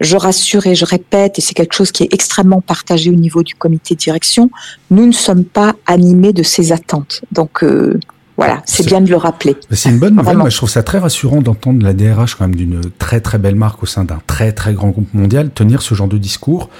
je 0.02 0.16
rassure 0.16 0.66
et 0.66 0.74
je 0.74 0.84
répète, 0.84 1.38
et 1.38 1.42
c'est 1.42 1.54
quelque 1.54 1.74
chose 1.74 1.92
qui 1.92 2.02
est 2.02 2.12
extrêmement 2.12 2.60
partagé 2.60 3.10
au 3.10 3.14
niveau 3.14 3.42
du 3.42 3.54
comité 3.54 3.94
de 3.94 4.00
direction, 4.00 4.50
nous 4.90 5.06
ne 5.06 5.12
sommes 5.12 5.44
pas 5.44 5.74
animés 5.86 6.32
de 6.32 6.42
ces 6.42 6.72
attentes. 6.72 7.22
Donc 7.32 7.62
euh, 7.62 7.98
voilà, 8.36 8.62
c'est 8.64 8.86
bien 8.86 9.00
de 9.00 9.10
le 9.10 9.16
rappeler. 9.16 9.56
C'est 9.70 9.90
une 9.90 9.98
bonne 9.98 10.16
nouvelle. 10.16 10.36
Moi, 10.36 10.48
je 10.48 10.56
trouve 10.56 10.70
ça 10.70 10.82
très 10.82 10.98
rassurant 10.98 11.42
d'entendre 11.42 11.84
la 11.84 11.92
DRH 11.92 12.34
quand 12.34 12.48
même 12.48 12.56
d'une 12.56 12.80
très 12.98 13.20
très 13.20 13.38
belle 13.38 13.54
marque 13.54 13.82
au 13.82 13.86
sein 13.86 14.04
d'un 14.04 14.20
très 14.26 14.52
très 14.52 14.72
grand 14.72 14.88
groupe 14.88 15.12
mondial 15.14 15.50
tenir 15.50 15.82
ce 15.82 15.94
genre 15.94 16.08
de 16.08 16.18
discours. 16.18 16.70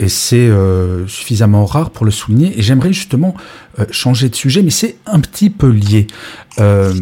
Et 0.00 0.08
c'est 0.08 0.36
euh, 0.36 1.08
suffisamment 1.08 1.64
rare 1.66 1.90
pour 1.90 2.04
le 2.04 2.12
souligner. 2.12 2.56
Et 2.58 2.62
j'aimerais 2.62 2.92
justement 2.92 3.34
euh, 3.80 3.86
changer 3.90 4.28
de 4.28 4.34
sujet, 4.34 4.62
mais 4.62 4.70
c'est 4.70 4.96
un 5.06 5.18
petit 5.20 5.50
peu 5.50 5.68
lié. 5.68 6.06
Euh, 6.60 6.94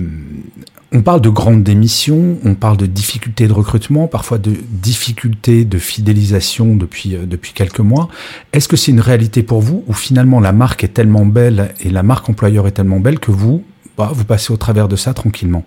on 0.97 1.03
parle 1.03 1.21
de 1.21 1.29
grandes 1.29 1.63
démissions, 1.63 2.39
on 2.43 2.55
parle 2.55 2.79
de 2.79 2.87
difficultés 2.87 3.47
de 3.47 3.53
recrutement, 3.53 4.07
parfois 4.07 4.39
de 4.39 4.55
difficultés 4.71 5.67
de 5.67 5.79
fidélisation 5.79 6.75
depuis, 6.75 7.15
euh, 7.15 7.27
depuis 7.27 7.53
quelques 7.53 7.81
mois. 7.81 8.09
Est-ce 8.55 8.67
que 8.67 8.77
c'est 8.77 8.93
une 8.93 9.01
réalité 9.01 9.43
pour 9.43 9.61
vous 9.61 9.85
ou 9.89 9.93
finalement 9.93 10.41
la 10.41 10.53
marque 10.53 10.85
est 10.85 10.95
tellement 10.95 11.27
belle 11.27 11.75
et 11.81 11.91
la 11.91 12.03
marque 12.03 12.31
employeur 12.31 12.67
est 12.67 12.73
tellement 12.73 12.99
belle 12.99 13.19
que 13.19 13.31
vous, 13.31 13.63
bah, 13.99 14.11
vous 14.15 14.25
passez 14.25 14.55
au 14.55 14.57
travers 14.57 14.89
de 14.89 14.97
ça 14.97 15.13
tranquillement? 15.13 15.65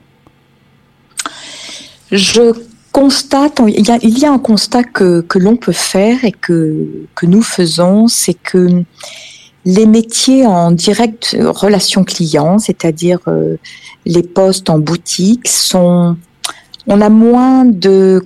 Je 2.11 2.51
constate, 2.91 3.61
il 3.67 3.87
y 3.87 3.91
a, 3.91 3.99
il 4.01 4.17
y 4.17 4.25
a 4.25 4.31
un 4.31 4.39
constat 4.39 4.83
que, 4.83 5.21
que 5.21 5.37
l'on 5.37 5.57
peut 5.57 5.71
faire 5.71 6.25
et 6.25 6.31
que, 6.31 6.87
que 7.13 7.27
nous 7.27 7.43
faisons, 7.43 8.07
c'est 8.07 8.33
que 8.33 8.83
les 9.65 9.85
métiers 9.85 10.47
en 10.47 10.71
direct 10.71 11.37
relation 11.39 12.03
client, 12.03 12.57
c'est-à-dire 12.57 13.19
euh, 13.27 13.57
les 14.09 14.23
postes 14.23 14.69
en 14.69 14.79
boutique, 14.79 15.47
sont, 15.47 16.17
on 16.87 17.01
a 17.01 17.09
moins 17.09 17.63
de 17.63 18.25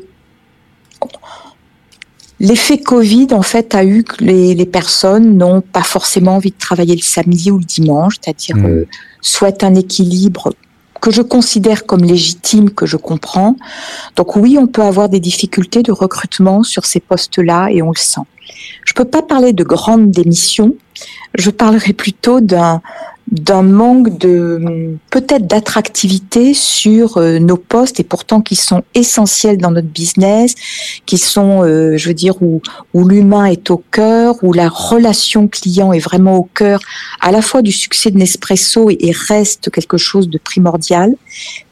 L'effet 2.40 2.78
Covid, 2.78 3.28
en 3.32 3.42
fait, 3.42 3.74
a 3.74 3.86
eu 3.86 4.04
que 4.04 4.22
les, 4.22 4.66
personnes 4.66 5.38
n'ont 5.38 5.62
pas 5.62 5.84
forcément 5.84 6.36
envie 6.36 6.52
de 6.52 6.58
travailler 6.58 6.94
le 6.94 7.02
samedi 7.02 7.52
ou 7.52 7.58
le 7.58 7.64
dimanche, 7.64 8.16
c'est-à-dire 8.22 8.58
mmh. 8.58 8.66
euh, 8.66 8.88
souhaitent 9.22 9.64
un 9.64 9.76
équilibre 9.76 10.54
que 11.00 11.10
je 11.10 11.22
considère 11.22 11.86
comme 11.86 12.04
légitime, 12.04 12.70
que 12.70 12.86
je 12.86 12.98
comprends. 12.98 13.56
Donc 14.18 14.36
oui, 14.36 14.58
on 14.60 14.68
peut 14.68 14.82
avoir 14.82 15.08
des 15.08 15.22
difficultés 15.22 15.84
de 15.84 15.94
recrutement 15.94 16.64
sur 16.64 16.84
ces 16.86 17.00
postes-là 17.00 17.70
et 17.72 17.82
on 17.82 17.92
le 17.92 18.00
sent. 18.00 18.28
Je 18.86 18.94
peux 18.94 19.06
pas 19.06 19.22
parler 19.22 19.54
de 19.54 19.64
grandes 19.64 20.12
démissions. 20.12 20.76
Je 21.36 21.50
parlerai 21.50 21.94
plutôt 21.94 22.42
d'un 22.42 22.82
d'un 23.32 23.64
manque 23.64 24.18
de 24.18 24.98
peut-être 25.10 25.48
d'attractivité 25.48 26.54
sur 26.54 27.18
euh, 27.18 27.40
nos 27.40 27.58
postes 27.58 28.00
et 28.00 28.04
pourtant 28.04 28.42
qui 28.42 28.56
sont 28.56 28.84
essentiels 28.94 29.58
dans 29.58 29.72
notre 29.72 29.88
business, 29.88 30.56
qui 31.06 31.18
sont, 31.18 31.64
euh, 31.64 31.98
je 31.98 32.10
veux 32.10 32.14
dire, 32.14 32.42
où, 32.42 32.62
où 32.94 33.08
l'humain 33.08 33.46
est 33.46 33.72
au 33.72 33.82
cœur, 33.92 34.36
où 34.44 34.54
la 34.54 34.70
relation 34.70 35.48
client 35.48 35.94
est 35.94 36.00
vraiment 36.00 36.38
au 36.38 36.44
cœur, 36.44 36.80
à 37.22 37.32
la 37.32 37.42
fois 37.42 37.62
du 37.62 37.72
succès 37.72 38.12
de 38.12 38.18
Nespresso 38.18 38.90
et, 38.90 38.98
et 39.00 39.12
reste 39.12 39.72
quelque 39.72 39.98
chose 39.98 40.30
de 40.30 40.38
primordial 40.38 41.16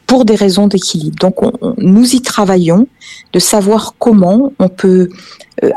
pour 0.07 0.25
des 0.25 0.35
raisons 0.35 0.67
d'équilibre. 0.67 1.17
Donc 1.19 1.43
on, 1.43 1.75
nous 1.77 2.15
y 2.15 2.21
travaillons, 2.21 2.87
de 3.33 3.39
savoir 3.39 3.95
comment 3.97 4.51
on 4.59 4.67
peut 4.67 5.09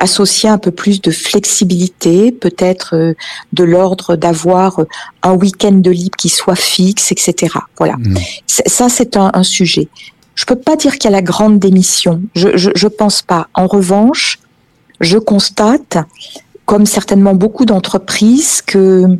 associer 0.01 0.49
un 0.49 0.59
peu 0.59 0.71
plus 0.71 1.01
de 1.01 1.11
flexibilité, 1.11 2.33
peut-être 2.33 2.97
euh, 2.97 3.15
de 3.53 3.65
l'ordre 3.65 4.17
d'avoir 4.17 4.81
euh, 4.81 4.89
un 5.23 5.33
week-end 5.35 5.73
de 5.73 5.91
libre 5.91 6.17
qui 6.17 6.29
soit 6.29 6.57
fixe, 6.57 7.13
etc. 7.13 7.59
Voilà. 7.79 7.97
Mmh. 7.99 8.17
Ça, 8.47 8.89
c'est 8.89 9.17
un, 9.17 9.31
un, 9.35 9.43
sujet. 9.43 9.89
Je 10.35 10.45
peux 10.45 10.57
pas 10.57 10.77
dire 10.77 10.95
qu'il 10.95 11.05
y 11.11 11.15
a 11.15 11.17
la 11.17 11.23
grande 11.23 11.59
démission. 11.59 12.23
Je, 12.35 12.57
je, 12.57 12.71
je 12.75 12.89
pense 12.89 13.23
pas. 13.23 13.49
En 13.55 13.67
revanche, 13.67 14.39
je 15.01 15.19
constate 15.19 15.99
comme 16.67 16.87
certainement 16.87 17.35
beaucoup 17.35 17.67
d'entreprises, 17.67 18.63
que 18.63 19.19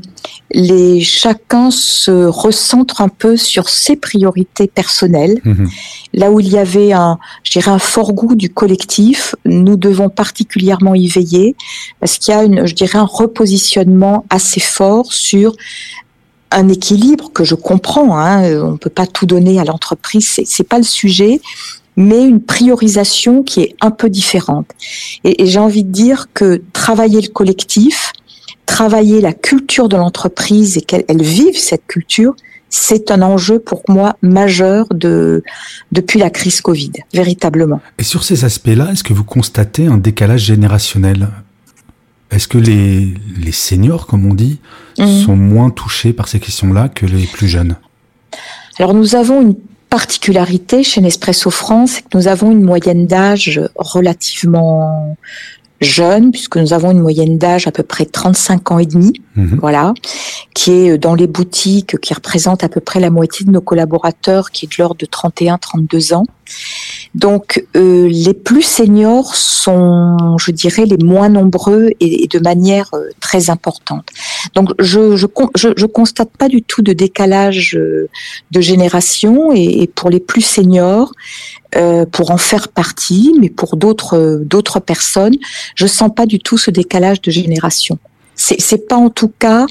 les 0.51 1.01
chacun 1.03 1.71
se 1.71 2.25
recentre 2.25 3.03
un 3.03 3.09
peu 3.09 3.37
sur 3.37 3.69
ses 3.69 3.97
priorités 3.97 4.67
personnelles. 4.67 5.41
Mhm. 5.45 5.69
Là 6.15 6.31
où 6.31 6.41
il 6.41 6.49
y 6.49 6.59
avait 6.59 6.93
un, 6.93 7.19
un 7.67 7.79
fort 7.79 8.15
goût 8.15 8.35
du 8.35 8.49
collectif, 8.49 9.35
nous 9.45 9.77
devons 9.77 10.09
particulièrement 10.09 10.95
y 10.95 11.09
veiller 11.09 11.55
parce 12.01 12.19
qu'il 12.19 12.33
y 12.33 12.37
a 12.37 12.45
une, 12.45 12.67
je 12.67 12.75
dirais, 12.75 12.99
un 12.99 13.05
repositionnement 13.05 14.25
assez 14.31 14.61
fort 14.61 15.13
sur 15.13 15.55
un 16.51 16.69
équilibre 16.69 17.31
que 17.33 17.45
je 17.45 17.57
comprends. 17.57 18.17
Hein, 18.17 18.63
on 18.63 18.77
peut 18.79 18.91
pas 18.91 19.07
tout 19.07 19.27
donner 19.27 19.61
à 19.61 19.65
l'entreprise, 19.65 20.29
c'est, 20.29 20.47
c'est 20.47 20.65
pas 20.65 20.79
le 20.79 20.85
sujet, 20.85 21.41
mais 21.97 22.25
une 22.25 22.41
priorisation 22.43 23.43
qui 23.43 23.61
est 23.61 23.77
un 23.81 23.91
peu 23.91 24.11
différente. 24.11 24.67
Et, 25.25 25.43
et 25.43 25.47
j'ai 25.47 25.59
envie 25.59 25.85
de 25.85 25.93
dire 25.93 26.27
que 26.35 26.63
travailler 26.73 27.21
le 27.21 27.29
collectif, 27.29 28.13
travailler 28.67 29.21
la 29.21 29.33
culture 29.33 29.89
de 29.89 29.97
l'entreprise 29.97 30.77
et 30.77 30.81
qu'elle 30.81 31.05
elle 31.09 31.23
vive 31.23 31.57
cette 31.59 31.87
culture, 31.87 32.35
c'est 32.71 33.13
un 33.13 33.23
enjeu 33.23 33.61
pour 33.61 33.83
moi 33.89 34.17
majeur 34.23 34.87
de 34.93 35.45
depuis 35.93 36.19
la 36.19 36.31
crise 36.31 36.61
Covid, 36.61 36.91
véritablement. 37.13 37.81
Et 37.99 38.03
sur 38.03 38.25
ces 38.25 38.45
aspects-là, 38.45 38.91
est-ce 38.91 39.05
que 39.05 39.13
vous 39.13 39.23
constatez 39.23 39.87
un 39.87 39.97
décalage 39.97 40.43
générationnel? 40.43 41.29
Est-ce 42.33 42.49
que 42.49 42.59
les, 42.59 43.15
les 43.39 43.53
seniors, 43.53 44.07
comme 44.09 44.27
on 44.27 44.35
dit, 44.35 44.59
Mhm. 44.99 45.23
sont 45.25 45.37
moins 45.37 45.71
touchés 45.71 46.13
par 46.13 46.27
ces 46.29 46.41
questions-là 46.41 46.89
que 46.89 47.05
les 47.07 47.27
plus 47.27 47.49
jeunes? 47.49 47.77
Alors 48.79 48.95
nous 48.95 49.15
avons 49.15 49.41
une 49.43 49.57
particularité 49.99 50.83
chez 50.83 51.01
Nespresso 51.01 51.51
France, 51.53 51.93
c'est 51.93 52.03
que 52.03 52.19
nous 52.19 52.27
avons 52.27 52.51
une 52.51 52.65
moyenne 52.65 53.07
d'âge 53.07 53.61
relativement 53.77 55.17
jeune, 55.81 56.33
puisque 56.33 56.57
nous 56.57 56.73
avons 56.73 56.91
une 56.91 56.99
moyenne 56.99 57.39
d'âge 57.39 57.69
à 57.69 57.71
peu 57.71 57.85
près 57.85 58.05
35 58.05 58.73
ans 58.73 58.81
et 58.81 58.87
demi, 58.87 59.13
Mhm. 59.37 59.59
voilà, 59.61 59.95
qui 60.53 60.73
est 60.73 60.99
dans 60.99 61.15
les 61.15 61.29
boutiques, 61.29 62.01
qui 62.01 62.13
représente 62.13 62.65
à 62.65 62.69
peu 62.69 62.81
près 62.81 62.99
la 62.99 63.11
moitié 63.11 63.47
de 63.47 63.53
nos 63.53 63.61
collaborateurs, 63.61 64.51
qui 64.51 64.65
est 64.65 64.69
de 64.69 64.75
l'ordre 64.83 64.97
de 64.97 65.07
31-32 65.07 66.13
ans. 66.13 66.27
Donc 67.15 67.65
euh, 67.77 68.09
les 68.09 68.35
plus 68.35 68.63
seniors 68.63 69.37
sont, 69.37 70.37
je 70.39 70.51
dirais, 70.51 70.85
les 70.85 70.97
moins 70.97 71.29
nombreux 71.29 71.91
et, 72.01 72.27
de 72.27 72.39
manière 72.41 72.91
euh, 72.95 73.11
très 73.21 73.51
importante. 73.51 74.09
Donc 74.55 74.71
je, 74.81 75.17
je, 75.17 75.27
je, 75.55 75.69
je 75.77 75.87
constate 75.87 76.31
pas 76.37 76.49
du 76.49 76.63
tout 76.63 76.83
de 76.83 76.93
décalage 76.93 77.77
euh, 77.77 78.09
de 78.51 78.61
génération 78.61 79.53
et, 79.53 79.83
et 79.83 79.87
pour 79.87 80.11
les 80.11 80.21
plus 80.21 80.43
seniors, 80.43 81.13
euh, 81.77 82.05
pour 82.05 82.31
en 82.31 82.37
faire 82.37 82.69
partie, 82.69 83.35
mais 83.41 83.49
pour 83.49 83.77
d'autres 83.77 84.17
euh, 84.17 84.39
d'autres 84.45 84.81
personnes, 84.81 85.37
je 85.77 85.87
sens 85.87 86.11
pas 86.15 86.27
du 86.27 86.39
tout 86.39 86.59
ce 86.59 86.71
décalage 86.71 87.21
de 87.21 87.31
génération. 87.31 87.99
C'est 88.37 88.89
pas 88.89 88.97
en 88.97 89.11
tout 89.11 89.33
cas, 89.39 89.67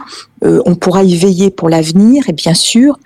euh, 0.46 0.62
on 0.66 0.76
pourra 0.76 1.04
y 1.04 1.18
veiller 1.18 1.52
pour 1.52 1.68
l'avenir 1.68 2.24
et 2.30 2.34
bien 2.34 2.54
sûr, 2.54 2.98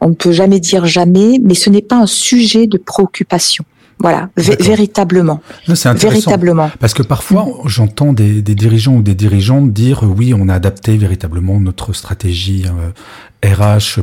on 0.00 0.08
ne 0.08 0.14
peut 0.14 0.32
jamais 0.32 0.58
dire 0.58 0.86
jamais, 0.86 1.38
mais 1.42 1.54
ce 1.54 1.68
n'est 1.68 1.82
pas 1.82 1.96
un 1.96 2.06
sujet 2.06 2.66
de 2.66 2.78
préoccupation. 2.78 3.64
Voilà, 3.98 4.30
véritablement, 4.36 5.40
Non, 5.68 5.74
C'est 5.74 5.88
intéressant. 5.88 6.08
véritablement. 6.30 6.70
Parce 6.80 6.92
que 6.94 7.02
parfois, 7.02 7.46
j'entends 7.66 8.12
des, 8.12 8.42
des 8.42 8.54
dirigeants 8.54 8.94
ou 8.96 9.02
des 9.02 9.14
dirigeantes 9.14 9.72
dire 9.72 10.04
euh, 10.04 10.08
oui, 10.08 10.34
on 10.36 10.48
a 10.48 10.54
adapté 10.54 10.96
véritablement 10.96 11.60
notre 11.60 11.92
stratégie 11.92 12.64
euh, 12.66 13.54
RH 13.54 14.00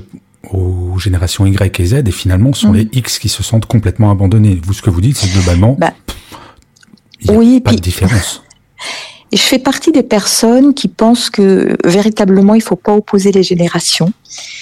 aux 0.52 0.98
générations 0.98 1.46
Y 1.46 1.80
et 1.82 1.86
Z, 1.86 1.94
et 2.08 2.12
finalement, 2.12 2.54
ce 2.54 2.62
sont 2.62 2.70
Mhm. 2.70 2.76
les 2.76 2.90
X 2.94 3.20
qui 3.20 3.28
se 3.28 3.44
sentent 3.44 3.66
complètement 3.66 4.10
abandonnés. 4.10 4.60
Vous, 4.64 4.72
ce 4.74 4.82
que 4.82 4.90
vous 4.90 5.02
dites, 5.02 5.18
c'est 5.18 5.32
globalement, 5.34 5.76
Bah, 5.78 5.92
il 7.22 7.32
n'y 7.32 7.36
a 7.36 7.40
oui, 7.40 7.60
pas 7.60 7.72
puis- 7.72 7.78
de 7.78 7.82
différence. 7.82 8.44
Et 9.32 9.38
je 9.38 9.42
fais 9.42 9.60
partie 9.60 9.92
des 9.92 10.04
personnes 10.04 10.74
qui 10.74 10.88
pensent 10.88 11.30
que 11.30 11.78
véritablement 11.86 12.56
il 12.56 12.62
faut 12.62 12.76
pas 12.76 12.96
opposer 12.96 13.32
les 13.32 13.44
générations 13.44 14.12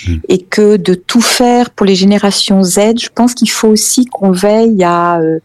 Mm. 0.07 0.15
et 0.29 0.41
que 0.43 0.77
de 0.77 0.93
tout 0.93 1.21
faire 1.21 1.71
pour 1.71 1.85
les 1.85 1.95
générations 1.95 2.63
Z, 2.63 2.99
je 2.99 3.09
pense 3.13 3.33
qu'il 3.33 3.49
faut 3.49 3.67
aussi 3.67 4.05
qu'on 4.05 4.31
veille 4.31 4.83
à 4.83 5.19
euh, 5.19 5.39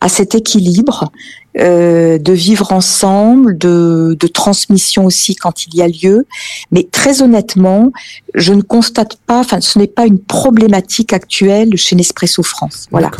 à 0.00 0.08
cet 0.08 0.34
équilibre 0.34 1.10
euh, 1.58 2.18
de 2.18 2.32
vivre 2.32 2.72
ensemble, 2.72 3.56
de, 3.58 4.16
de 4.18 4.26
transmission 4.26 5.06
aussi 5.06 5.34
quand 5.34 5.66
il 5.66 5.74
y 5.74 5.82
a 5.82 5.88
lieu. 5.88 6.26
Mais 6.70 6.86
très 6.90 7.22
honnêtement, 7.22 7.92
je 8.34 8.52
ne 8.52 8.62
constate 8.62 9.16
pas, 9.26 9.40
enfin 9.40 9.60
ce 9.60 9.78
n'est 9.78 9.86
pas 9.88 10.06
une 10.06 10.18
problématique 10.18 11.12
actuelle 11.12 11.76
chez 11.76 11.96
Nespresso 11.96 12.42
France. 12.42 12.86
Voilà. 12.90 13.10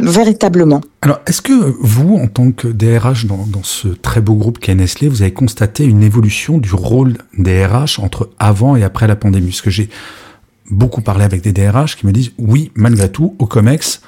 Véritablement. 0.00 0.80
Alors, 1.02 1.20
est-ce 1.26 1.42
que 1.42 1.74
vous, 1.80 2.16
en 2.16 2.26
tant 2.26 2.52
que 2.52 2.68
DRH 2.68 3.26
dans, 3.26 3.62
ce 3.62 3.88
très 3.88 4.20
beau 4.20 4.34
groupe 4.34 4.58
qu'est 4.58 4.74
vous 5.08 5.22
avez 5.22 5.32
constaté 5.32 5.84
une 5.84 6.02
évolution 6.02 6.58
du 6.58 6.74
rôle 6.74 7.18
des 7.38 7.64
RH 7.64 8.00
entre 8.00 8.30
avant 8.38 8.76
et 8.76 8.82
après 8.82 9.06
la 9.06 9.16
pandémie? 9.16 9.48
Parce 9.48 9.62
que 9.62 9.70
j'ai 9.70 9.88
beaucoup 10.70 11.00
parlé 11.00 11.24
avec 11.24 11.42
des 11.42 11.52
DRH 11.52 11.96
qui 11.96 12.06
me 12.06 12.12
disent, 12.12 12.32
oui, 12.38 12.70
malgré 12.74 13.10
tout, 13.10 13.34
au 13.38 13.46
COMEX, 13.46 14.02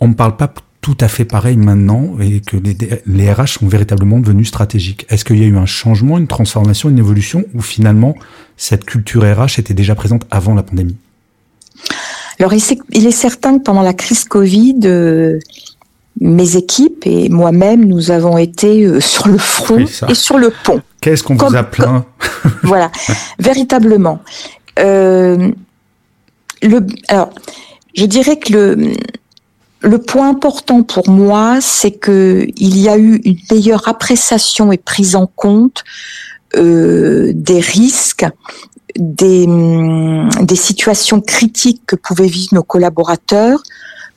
on 0.00 0.08
ne 0.08 0.14
parle 0.14 0.36
pas 0.36 0.52
tout 0.80 0.96
à 1.00 1.08
fait 1.08 1.24
pareil 1.24 1.56
maintenant 1.56 2.16
et 2.20 2.40
que 2.40 2.56
les, 2.56 2.76
les 3.06 3.32
RH 3.32 3.58
sont 3.58 3.66
véritablement 3.66 4.20
devenus 4.20 4.48
stratégiques. 4.48 5.04
Est-ce 5.08 5.24
qu'il 5.24 5.38
y 5.38 5.42
a 5.42 5.46
eu 5.46 5.56
un 5.56 5.66
changement, 5.66 6.16
une 6.16 6.28
transformation, 6.28 6.88
une 6.88 6.98
évolution 6.98 7.44
ou 7.54 7.60
finalement 7.60 8.14
cette 8.56 8.84
culture 8.84 9.22
RH 9.22 9.58
était 9.58 9.74
déjà 9.74 9.94
présente 9.94 10.26
avant 10.30 10.54
la 10.54 10.62
pandémie? 10.62 10.96
Alors, 12.38 12.52
il 12.52 13.06
est, 13.06 13.10
certain 13.10 13.58
que 13.58 13.62
pendant 13.62 13.82
la 13.82 13.94
crise 13.94 14.24
Covid, 14.24 14.80
euh, 14.84 15.38
mes 16.20 16.56
équipes 16.56 17.06
et 17.06 17.28
moi-même, 17.28 17.84
nous 17.84 18.10
avons 18.10 18.38
été 18.38 18.84
euh, 18.84 19.00
sur 19.00 19.28
le 19.28 19.38
front 19.38 19.76
Oui, 19.76 20.00
et 20.08 20.14
sur 20.14 20.38
le 20.38 20.52
pont. 20.64 20.82
Qu'est-ce 21.00 21.22
qu'on 21.22 21.36
vous 21.36 21.56
a 21.56 21.62
plaint 21.62 22.04
voilà, 22.62 22.90
véritablement. 23.38 24.20
Euh, 24.78 25.50
le, 26.62 26.86
alors, 27.08 27.30
je 27.94 28.04
dirais 28.04 28.38
que 28.38 28.52
le, 28.52 28.92
le 29.80 29.98
point 29.98 30.28
important 30.28 30.82
pour 30.82 31.08
moi, 31.08 31.58
c'est 31.60 31.92
que 31.92 32.46
il 32.56 32.78
y 32.78 32.88
a 32.88 32.98
eu 32.98 33.20
une 33.24 33.38
meilleure 33.50 33.88
appréciation 33.88 34.72
et 34.72 34.78
prise 34.78 35.16
en 35.16 35.26
compte 35.26 35.84
euh, 36.56 37.32
des 37.34 37.60
risques, 37.60 38.26
des, 38.98 39.46
hum, 39.46 40.28
des 40.42 40.56
situations 40.56 41.20
critiques 41.20 41.82
que 41.86 41.96
pouvaient 41.96 42.26
vivre 42.26 42.54
nos 42.54 42.62
collaborateurs, 42.62 43.62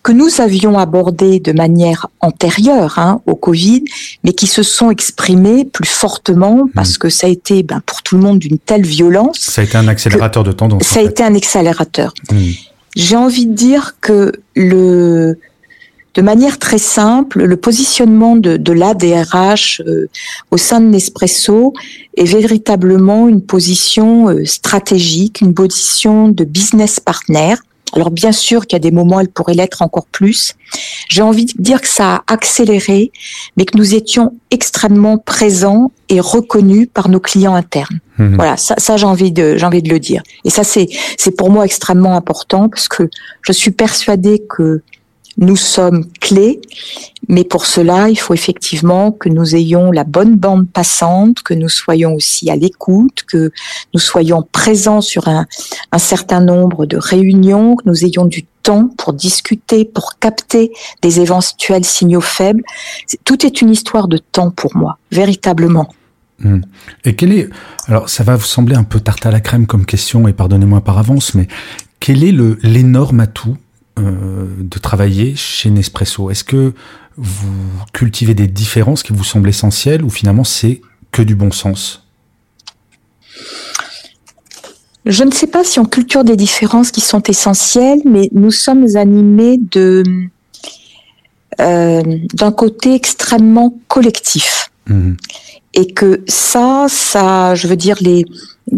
que 0.04 0.12
nous 0.12 0.42
avions 0.42 0.78
abordées 0.80 1.40
de 1.40 1.52
manière 1.52 2.08
antérieure 2.22 2.98
hein, 2.98 3.22
au 3.26 3.36
Covid, 3.36 3.84
mais 4.24 4.34
qui 4.34 4.48
se 4.48 4.64
sont 4.64 4.92
exprimées 4.92 5.66
plus 5.66 5.90
fortement 5.90 6.70
parce 6.74 6.98
que 6.98 7.10
ça 7.10 7.28
a 7.28 7.30
été 7.30 7.64
ben, 7.64 7.82
pour 7.86 8.02
tout 8.02 8.16
le 8.16 8.24
monde 8.24 8.40
d'une 8.40 8.58
telle 8.58 8.86
violence. 8.86 9.40
Ça 9.40 9.62
a 9.62 9.66
été 9.66 9.78
un 9.78 9.88
accélérateur 9.88 10.44
de 10.44 10.52
tendance. 10.52 10.84
Ça 10.84 11.00
a 11.00 11.04
fait. 11.04 11.10
été 11.10 11.24
un 11.24 11.36
accélérateur. 11.36 12.14
Hmm. 12.32 12.52
J'ai 12.96 13.16
envie 13.16 13.46
de 13.46 13.54
dire 13.54 13.96
que 14.02 14.32
le, 14.56 15.38
de 16.16 16.22
manière 16.22 16.58
très 16.58 16.80
simple, 16.80 17.44
le 17.44 17.58
positionnement 17.58 18.36
de, 18.36 18.58
de 18.58 18.74
l'ADRH 18.74 19.82
euh, 19.86 20.10
au 20.52 20.58
sein 20.58 20.82
de 20.82 20.88
Nespresso 20.88 21.74
est 22.18 22.26
véritablement 22.26 23.28
une 23.28 23.42
position 23.42 24.30
euh, 24.30 24.46
stratégique, 24.46 25.42
une 25.42 25.54
position 25.54 26.30
de 26.30 26.44
business 26.44 27.00
partner. 27.00 27.56
Alors 27.94 28.12
bien 28.12 28.32
sûr 28.32 28.68
qu'il 28.68 28.76
y 28.76 28.78
a 28.78 28.80
des 28.80 28.92
moments, 28.92 29.20
elle 29.20 29.30
pourrait 29.30 29.54
l'être 29.54 29.82
encore 29.82 30.06
plus. 30.06 30.54
J'ai 31.10 31.22
envie 31.22 31.46
de 31.46 31.54
dire 31.58 31.82
que 31.82 31.88
ça 31.88 32.16
a 32.16 32.34
accéléré, 32.34 33.12
mais 33.58 33.66
que 33.66 33.78
nous 33.78 33.96
étions 33.96 34.34
extrêmement 34.52 35.18
présents 35.18 35.92
et 36.08 36.20
reconnus 36.20 36.88
par 36.94 37.10
nos 37.10 37.20
clients 37.20 37.56
internes. 37.56 38.00
Mhm. 38.20 38.36
Voilà, 38.36 38.58
ça, 38.58 38.76
ça 38.78 38.98
j'ai 38.98 39.06
envie 39.06 39.32
de, 39.32 39.58
j'ai 39.58 39.66
envie 39.66 39.82
de 39.82 39.90
le 39.90 40.00
dire. 40.00 40.22
Et 40.46 40.50
ça, 40.50 40.64
c'est, 40.64 40.88
c'est 41.18 41.36
pour 41.36 41.50
moi 41.50 41.66
extrêmement 41.66 42.16
important 42.16 42.70
parce 42.70 42.88
que 42.88 43.10
je 43.42 43.52
suis 43.52 43.72
persuadée 43.72 44.44
que 44.48 44.82
nous 45.40 45.56
sommes 45.56 46.06
clés, 46.20 46.60
mais 47.30 47.44
pour 47.44 47.66
cela, 47.66 48.10
il 48.10 48.18
faut 48.18 48.34
effectivement 48.34 49.12
que 49.12 49.30
nous 49.30 49.56
ayons 49.56 49.92
la 49.92 50.04
bonne 50.04 50.36
bande 50.36 50.70
passante, 50.70 51.42
que 51.44 51.54
nous 51.54 51.70
soyons 51.70 52.14
aussi 52.14 52.50
à 52.50 52.56
l'écoute, 52.56 53.24
que 53.26 53.52
nous 53.94 54.00
soyons 54.00 54.46
présents 54.52 55.02
sur 55.02 55.28
un, 55.28 55.46
certain 55.98 56.42
nombre 56.42 56.86
de 56.86 56.98
réunions, 56.98 57.76
que 57.76 57.84
nous 57.86 58.04
ayons 58.04 58.26
du 58.26 58.46
temps 58.64 58.90
pour 58.98 59.14
discuter, 59.14 59.86
pour 59.86 60.20
capter 60.20 60.72
des 61.02 61.22
éventuels 61.22 61.86
signaux 61.86 62.22
faibles. 62.22 62.64
Tout 63.24 63.46
est 63.46 63.62
une 63.62 63.70
histoire 63.70 64.08
de 64.10 64.18
temps 64.18 64.52
pour 64.52 64.76
moi, 64.76 64.98
véritablement. 65.12 65.90
Et 67.06 67.16
quel 67.16 67.34
est, 67.34 67.50
alors 67.88 68.10
ça 68.10 68.24
va 68.24 68.36
vous 68.36 68.46
sembler 68.46 68.76
un 68.76 68.84
peu 68.84 69.00
tarte 69.00 69.26
à 69.26 69.32
la 69.32 69.40
crème 69.40 69.68
comme 69.68 69.86
question, 69.86 70.28
et 70.28 70.34
pardonnez-moi 70.34 70.82
par 70.82 70.98
avance, 70.98 71.34
mais 71.34 71.48
quel 72.00 72.24
est 72.24 72.34
l'énorme 72.64 73.20
atout 73.20 73.58
euh, 74.00 74.46
de 74.60 74.80
travailler 74.80 75.36
chez 75.36 75.70
Nespresso 75.70 76.30
Est-ce 76.30 76.44
que 76.44 76.74
vous 77.18 77.54
cultivez 77.94 78.34
des 78.34 78.48
différences 78.48 79.04
qui 79.04 79.14
vous 79.14 79.24
semblent 79.24 79.50
essentielles 79.50 80.04
ou 80.04 80.10
finalement 80.10 80.44
c'est 80.44 80.82
que 81.12 81.22
du 81.22 81.36
bon 81.36 81.52
sens? 81.52 82.08
Je 85.06 85.24
ne 85.24 85.32
sais 85.32 85.48
pas 85.48 85.64
si 85.64 85.80
on 85.80 85.86
culture 85.86 86.24
des 86.24 86.36
différences 86.36 86.92
qui 86.92 87.02
sont 87.02 87.24
essentielles, 87.24 88.02
mais 88.06 88.30
nous 88.32 88.52
sommes 88.52 88.96
animés 88.96 89.58
de 89.72 90.04
euh, 91.60 92.02
d'un 92.34 92.52
côté 92.52 92.94
extrêmement 92.94 93.78
collectif. 93.88 94.70
Mhm. 94.90 95.18
et 95.76 95.94
que 95.94 96.24
ça, 96.28 96.88
ça, 96.90 97.54
je 97.54 97.68
veux 97.68 97.76
dire, 97.76 97.98
les, 98.02 98.26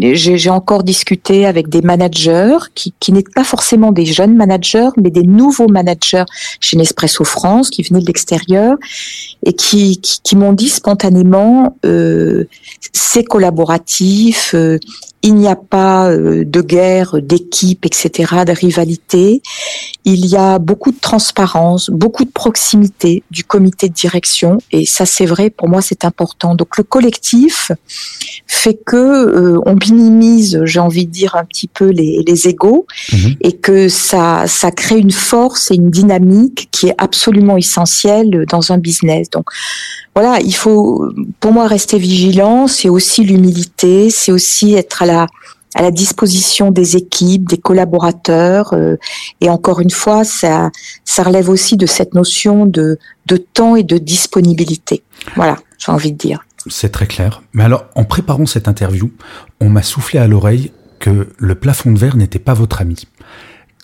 j'ai 0.00 0.50
encore 0.50 0.82
discuté 0.82 1.46
avec 1.46 1.68
des 1.68 1.82
managers 1.82 2.58
qui, 2.74 2.94
qui 2.98 3.12
n'étaient 3.12 3.32
pas 3.34 3.44
forcément 3.44 3.92
des 3.92 4.06
jeunes 4.06 4.36
managers, 4.36 4.90
mais 4.96 5.10
des 5.10 5.22
nouveaux 5.22 5.68
managers 5.68 6.24
chez 6.60 6.76
Nespresso 6.76 7.24
France 7.24 7.70
qui 7.70 7.82
venaient 7.82 8.00
de 8.00 8.06
l'extérieur 8.06 8.76
et 9.44 9.52
qui, 9.52 10.00
m'ont 10.34 10.52
dit 10.52 10.68
spontanément 10.68 11.76
euh, 11.84 12.44
c'est 12.92 13.24
collaboratif, 13.24 14.54
euh, 14.54 14.78
il 15.22 15.34
n'y 15.34 15.46
a 15.46 15.56
pas 15.56 16.10
euh, 16.10 16.44
de 16.44 16.60
guerre 16.62 17.20
d'équipe, 17.22 17.84
etc., 17.86 18.44
de 18.46 18.52
rivalité. 18.52 19.42
Il 20.04 20.26
y 20.26 20.36
a 20.36 20.58
beaucoup 20.58 20.90
de 20.90 20.98
transparence, 20.98 21.90
beaucoup 21.90 22.24
de 22.24 22.30
proximité 22.30 23.22
du 23.30 23.44
comité 23.44 23.88
de 23.88 23.94
direction, 23.94 24.58
et 24.72 24.86
ça 24.86 25.06
c'est 25.06 25.26
vrai 25.26 25.50
pour 25.50 25.68
moi 25.68 25.82
c'est 25.82 26.04
important. 26.04 26.54
Donc 26.54 26.76
le 26.76 26.84
collectif 26.84 27.70
fait 28.46 28.74
que 28.74 29.60
on 29.64 29.76
minimise, 29.90 30.60
j'ai 30.64 30.80
envie 30.80 31.06
de 31.06 31.10
dire 31.10 31.34
un 31.34 31.44
petit 31.44 31.68
peu 31.68 31.86
les, 31.86 32.22
les 32.26 32.48
égaux, 32.48 32.86
mhm. 33.12 33.36
et 33.40 33.52
que 33.52 33.88
ça 33.88 34.44
ça 34.46 34.70
crée 34.70 34.98
une 34.98 35.10
force 35.10 35.70
et 35.70 35.74
une 35.74 35.90
dynamique 35.90 36.68
qui 36.70 36.88
est 36.88 36.94
absolument 36.98 37.56
essentielle 37.56 38.44
dans 38.48 38.72
un 38.72 38.78
business. 38.78 39.30
Donc 39.30 39.46
voilà, 40.14 40.40
il 40.40 40.54
faut 40.54 41.08
pour 41.40 41.52
moi 41.52 41.66
rester 41.66 41.98
vigilant, 41.98 42.66
c'est 42.66 42.88
aussi 42.88 43.24
l'humilité, 43.24 44.10
c'est 44.10 44.32
aussi 44.32 44.74
être 44.74 45.02
à 45.02 45.06
la 45.06 45.26
à 45.74 45.80
la 45.80 45.90
disposition 45.90 46.70
des 46.70 46.96
équipes, 46.96 47.48
des 47.48 47.56
collaborateurs, 47.56 48.74
euh, 48.74 48.96
et 49.40 49.48
encore 49.48 49.80
une 49.80 49.90
fois, 49.90 50.22
ça 50.24 50.70
ça 51.04 51.22
relève 51.22 51.48
aussi 51.48 51.76
de 51.76 51.86
cette 51.86 52.14
notion 52.14 52.66
de 52.66 52.98
de 53.26 53.36
temps 53.36 53.76
et 53.76 53.82
de 53.82 53.98
disponibilité. 53.98 55.02
Voilà, 55.36 55.56
j'ai 55.78 55.92
envie 55.92 56.12
de 56.12 56.18
dire. 56.18 56.44
C'est 56.66 56.90
très 56.90 57.06
clair. 57.06 57.42
Mais 57.52 57.64
alors, 57.64 57.86
en 57.94 58.04
préparant 58.04 58.46
cette 58.46 58.68
interview, 58.68 59.12
on 59.60 59.68
m'a 59.68 59.82
soufflé 59.82 60.18
à 60.18 60.26
l'oreille 60.26 60.72
que 60.98 61.28
le 61.36 61.54
plafond 61.54 61.92
de 61.92 61.98
verre 61.98 62.16
n'était 62.16 62.38
pas 62.38 62.54
votre 62.54 62.80
ami. 62.80 63.06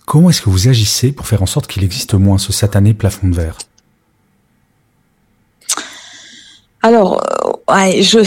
Comment 0.06 0.30
est-ce 0.30 0.40
que 0.40 0.50
vous 0.50 0.68
agissez 0.68 1.12
pour 1.12 1.26
faire 1.26 1.42
en 1.42 1.46
sorte 1.46 1.66
qu'il 1.66 1.84
existe 1.84 2.14
moins 2.14 2.38
ce 2.38 2.52
satané 2.52 2.94
plafond 2.94 3.28
de 3.28 3.34
verre? 3.34 3.58
Alors, 6.82 7.20
euh, 7.68 7.74
ouais, 7.74 8.02
je, 8.02 8.20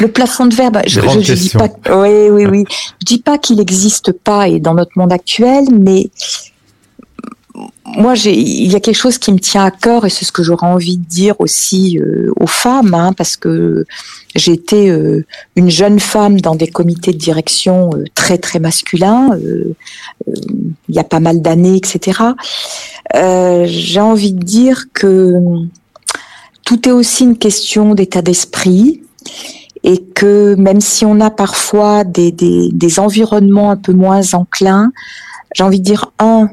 le 0.00 0.08
plafond 0.08 0.46
de 0.46 0.54
verre, 0.54 0.72
bah, 0.72 0.82
je, 0.86 1.00
je, 1.00 1.32
dis 1.34 1.50
pas, 1.50 1.68
oui, 1.94 2.28
oui, 2.30 2.46
oui, 2.46 2.64
je 2.68 3.04
dis 3.06 3.20
pas 3.20 3.38
qu'il 3.38 3.58
n'existe 3.58 4.12
pas 4.12 4.48
et 4.48 4.58
dans 4.58 4.74
notre 4.74 4.92
monde 4.96 5.12
actuel, 5.12 5.64
mais 5.70 6.10
moi, 7.84 8.14
il 8.24 8.70
y 8.70 8.74
a 8.76 8.80
quelque 8.80 8.96
chose 8.96 9.18
qui 9.18 9.32
me 9.32 9.38
tient 9.38 9.64
à 9.64 9.70
cœur 9.70 10.04
et 10.04 10.10
c'est 10.10 10.24
ce 10.24 10.32
que 10.32 10.42
j'aurais 10.42 10.66
envie 10.66 10.96
de 10.96 11.04
dire 11.04 11.34
aussi 11.40 11.98
euh, 11.98 12.32
aux 12.38 12.46
femmes, 12.46 12.94
hein, 12.94 13.12
parce 13.12 13.36
que 13.36 13.84
j'ai 14.34 14.52
été 14.52 14.90
euh, 14.90 15.24
une 15.56 15.70
jeune 15.70 15.98
femme 15.98 16.40
dans 16.40 16.54
des 16.54 16.68
comités 16.68 17.12
de 17.12 17.18
direction 17.18 17.90
très 18.14 18.38
très 18.38 18.60
masculins, 18.60 19.36
il 20.26 20.94
y 20.94 20.98
a 20.98 21.04
pas 21.04 21.20
mal 21.20 21.42
d'années, 21.42 21.76
etc. 21.76 22.22
j'ai 23.12 24.00
envie 24.00 24.32
de 24.32 24.42
dire 24.42 24.84
que 24.92 25.34
tout 26.64 26.88
est 26.88 26.92
aussi 26.92 27.24
une 27.24 27.36
question 27.36 27.96
d'état 27.96 28.22
d'esprit 28.22 29.02
et 29.82 30.02
que 30.02 30.54
même 30.56 30.80
si 30.80 31.04
on 31.04 31.20
a 31.20 31.30
parfois 31.30 32.04
des, 32.04 32.30
des, 32.30 33.00
environnements 33.00 33.70
un 33.70 33.76
peu 33.76 33.92
moins 33.92 34.34
enclins, 34.34 34.92
j'ai 35.54 35.64
envie 35.64 35.80
de 35.80 35.84
dire 35.84 36.12
un, 36.18 36.50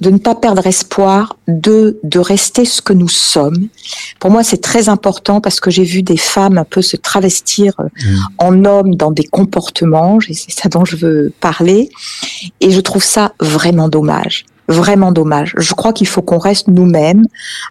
de 0.00 0.10
ne 0.10 0.18
pas 0.18 0.34
perdre 0.34 0.66
espoir, 0.66 1.36
deux, 1.46 2.00
de 2.02 2.18
rester 2.18 2.64
ce 2.64 2.82
que 2.82 2.92
nous 2.92 3.08
sommes. 3.08 3.68
Pour 4.18 4.30
moi, 4.30 4.42
c'est 4.42 4.60
très 4.60 4.88
important 4.88 5.40
parce 5.40 5.60
que 5.60 5.70
j'ai 5.70 5.84
vu 5.84 6.02
des 6.02 6.16
femmes 6.16 6.58
un 6.58 6.64
peu 6.64 6.82
se 6.82 6.96
travestir 6.96 7.74
mmh. 7.78 8.16
en 8.38 8.64
hommes 8.64 8.96
dans 8.96 9.12
des 9.12 9.24
comportements, 9.24 10.18
c'est 10.20 10.50
ça 10.50 10.68
dont 10.68 10.84
je 10.84 10.96
veux 10.96 11.32
parler, 11.40 11.90
et 12.60 12.70
je 12.70 12.80
trouve 12.80 13.04
ça 13.04 13.34
vraiment 13.40 13.88
dommage 13.88 14.44
vraiment 14.68 15.12
dommage. 15.12 15.54
Je 15.58 15.74
crois 15.74 15.92
qu'il 15.92 16.06
faut 16.06 16.22
qu'on 16.22 16.38
reste 16.38 16.68
nous-mêmes 16.68 17.26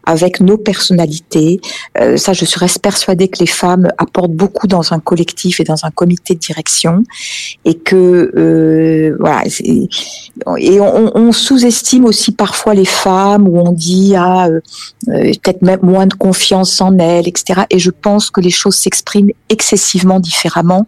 avec 0.05 0.39
nos 0.39 0.57
personnalités. 0.57 1.59
Euh, 1.99 2.17
ça, 2.17 2.33
je 2.33 2.45
suis 2.45 2.59
persuadée 2.81 3.27
que 3.27 3.39
les 3.39 3.47
femmes 3.47 3.89
apportent 3.97 4.33
beaucoup 4.33 4.67
dans 4.67 4.93
un 4.93 4.99
collectif 4.99 5.59
et 5.59 5.63
dans 5.63 5.85
un 5.85 5.91
comité 5.91 6.33
de 6.35 6.39
direction, 6.39 7.03
et 7.65 7.75
que 7.75 8.31
euh, 8.35 9.15
voilà. 9.19 9.43
Et 10.57 10.79
on, 10.79 11.11
on 11.17 11.31
sous-estime 11.31 12.05
aussi 12.05 12.31
parfois 12.31 12.73
les 12.73 12.85
femmes 12.85 13.47
où 13.47 13.59
on 13.59 13.71
dit 13.71 14.13
ah 14.15 14.47
euh, 14.47 14.59
euh, 15.09 15.31
peut-être 15.41 15.61
même 15.61 15.79
moins 15.81 16.07
de 16.07 16.13
confiance 16.13 16.79
en 16.81 16.97
elles, 16.97 17.27
etc. 17.27 17.61
Et 17.69 17.79
je 17.79 17.91
pense 17.91 18.29
que 18.29 18.41
les 18.41 18.49
choses 18.49 18.75
s'expriment 18.75 19.31
excessivement 19.49 20.19
différemment 20.19 20.85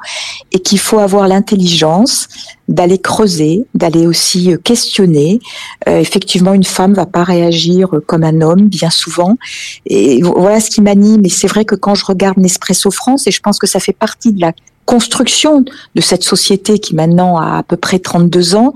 et 0.51 0.59
qu'il 0.59 0.79
faut 0.79 0.99
avoir 0.99 1.27
l'intelligence 1.27 2.27
d'aller 2.67 2.97
creuser, 2.97 3.65
d'aller 3.73 4.07
aussi 4.07 4.51
euh, 4.51 4.57
questionner. 4.57 5.39
Euh, 5.87 5.99
effectivement, 5.99 6.53
une 6.53 6.63
femme 6.63 6.93
va 6.93 7.05
pas 7.05 7.23
réagir 7.23 7.95
euh, 7.95 8.03
comme 8.05 8.23
un 8.23 8.41
homme 8.41 8.67
bien 8.67 8.89
souvent. 8.89 9.37
Et 9.85 10.21
voilà 10.21 10.59
ce 10.59 10.69
qui 10.69 10.81
m'anime. 10.81 11.25
Et 11.25 11.29
c'est 11.29 11.47
vrai 11.47 11.65
que 11.65 11.75
quand 11.75 11.95
je 11.95 12.05
regarde 12.05 12.37
Nespresso 12.37 12.89
France, 12.91 13.27
et 13.27 13.31
je 13.31 13.41
pense 13.41 13.59
que 13.59 13.67
ça 13.67 13.79
fait 13.79 13.93
partie 13.93 14.33
de 14.33 14.41
la 14.41 14.53
construction 14.85 15.65
de 15.95 16.01
cette 16.01 16.23
société 16.23 16.79
qui 16.79 16.95
maintenant 16.95 17.37
a 17.37 17.57
à 17.57 17.63
peu 17.63 17.75
près 17.75 17.99
32 17.99 18.55
ans, 18.55 18.73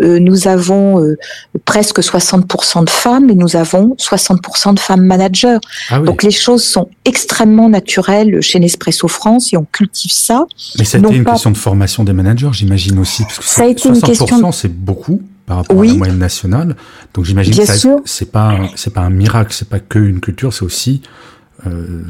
euh, 0.00 0.18
nous 0.18 0.48
avons 0.48 1.00
euh, 1.00 1.16
presque 1.64 2.00
60% 2.00 2.84
de 2.84 2.90
femmes 2.90 3.30
et 3.30 3.34
nous 3.34 3.56
avons 3.56 3.94
60% 3.98 4.74
de 4.74 4.80
femmes 4.80 5.04
managers. 5.04 5.58
Ah 5.90 6.00
Donc 6.00 6.22
les 6.22 6.30
choses 6.30 6.64
sont 6.64 6.88
extrêmement 7.04 7.68
naturelles 7.68 8.40
chez 8.40 8.58
Nespresso 8.58 9.06
France 9.08 9.52
et 9.52 9.56
on 9.56 9.66
cultive 9.70 10.12
ça. 10.12 10.46
Mais 10.78 10.84
ça 10.84 10.98
a 10.98 11.00
été 11.00 11.14
une 11.14 11.24
question 11.24 11.50
de 11.50 11.56
formation 11.56 12.04
des 12.04 12.12
managers, 12.12 12.50
j'imagine 12.52 12.98
aussi, 12.98 13.22
parce 13.24 13.38
que 13.38 13.44
ça 13.44 13.62
a 13.62 13.66
été 13.66 13.88
60%, 13.88 13.94
une 13.94 14.00
question. 14.00 14.52
C'est 14.52 14.74
beaucoup 14.74 15.22
par 15.46 15.58
rapport 15.58 15.80
à 15.80 15.84
la 15.84 15.94
moyenne 15.94 16.18
nationale. 16.18 16.76
Donc 17.12 17.24
j'imagine 17.24 17.54
que 17.54 17.62
c'est 18.04 18.30
pas 18.30 18.56
c'est 18.76 18.94
pas 18.94 19.00
un 19.00 19.10
miracle, 19.10 19.52
c'est 19.52 19.68
pas 19.68 19.80
que 19.80 19.98
une 19.98 20.20
culture, 20.20 20.52
c'est 20.52 20.64
aussi 20.64 21.02
euh, 21.66 22.02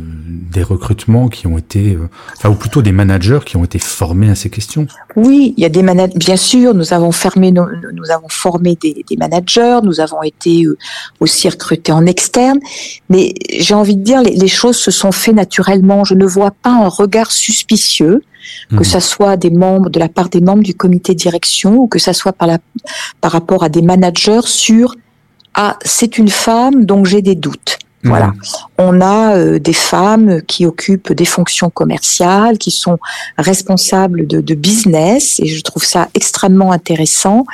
des 0.52 0.62
recrutements 0.62 1.28
qui 1.28 1.46
ont 1.46 1.58
été, 1.58 1.94
euh, 1.94 2.08
enfin 2.36 2.50
ou 2.50 2.54
plutôt 2.54 2.82
des 2.82 2.92
managers 2.92 3.40
qui 3.44 3.56
ont 3.56 3.64
été 3.64 3.78
formés 3.78 4.30
à 4.30 4.34
ces 4.34 4.50
questions. 4.50 4.86
Oui, 5.16 5.54
il 5.56 5.62
y 5.62 5.64
a 5.64 5.68
des 5.68 5.82
managers. 5.82 6.12
Bien 6.16 6.36
sûr, 6.36 6.74
nous 6.74 6.92
avons 6.92 7.12
fermé, 7.12 7.50
nous, 7.50 7.64
nous 7.94 8.10
avons 8.10 8.28
formé 8.28 8.76
des, 8.80 9.04
des, 9.08 9.16
managers, 9.16 9.80
nous 9.82 10.00
avons 10.00 10.22
été 10.22 10.64
euh, 10.64 10.76
aussi 11.20 11.48
recrutés 11.48 11.92
en 11.92 12.06
externe. 12.06 12.58
Mais 13.08 13.34
j'ai 13.58 13.74
envie 13.74 13.96
de 13.96 14.02
dire, 14.02 14.22
les, 14.22 14.34
les, 14.34 14.48
choses 14.48 14.76
se 14.76 14.90
sont 14.90 15.12
faites 15.12 15.34
naturellement. 15.34 16.04
Je 16.04 16.14
ne 16.14 16.26
vois 16.26 16.50
pas 16.50 16.70
un 16.70 16.88
regard 16.88 17.32
suspicieux 17.32 18.22
que 18.70 18.76
mhm. 18.76 18.84
ça 18.84 19.00
soit 19.00 19.36
des 19.36 19.50
membres 19.50 19.90
de 19.90 19.98
la 19.98 20.08
part 20.08 20.28
des 20.28 20.40
membres 20.40 20.62
du 20.62 20.74
comité 20.74 21.12
de 21.12 21.18
direction 21.18 21.76
ou 21.76 21.88
que 21.88 21.98
ça 21.98 22.12
soit 22.12 22.32
par 22.32 22.48
la 22.48 22.58
par 23.20 23.32
rapport 23.32 23.62
à 23.64 23.68
des 23.68 23.82
managers 23.82 24.40
sur 24.44 24.94
ah 25.54 25.78
c'est 25.84 26.18
une 26.18 26.28
femme 26.30 26.84
donc 26.84 27.06
j'ai 27.06 27.22
des 27.22 27.34
doutes. 27.34 27.78
Voilà. 28.02 28.28
Mhm. 28.28 28.34
On 28.78 29.00
a 29.02 29.36
euh, 29.36 29.58
des 29.58 29.74
femmes 29.74 30.40
qui 30.46 30.64
occupent 30.64 31.12
des 31.12 31.26
fonctions 31.26 31.68
commerciales, 31.68 32.56
qui 32.56 32.70
sont 32.70 32.98
responsables 33.36 34.26
de, 34.26 34.40
de 34.40 34.54
business, 34.54 35.38
et 35.40 35.46
je 35.46 35.60
trouve 35.62 35.84
ça 35.84 36.08
extrêmement 36.14 36.72
intéressant. 36.72 37.44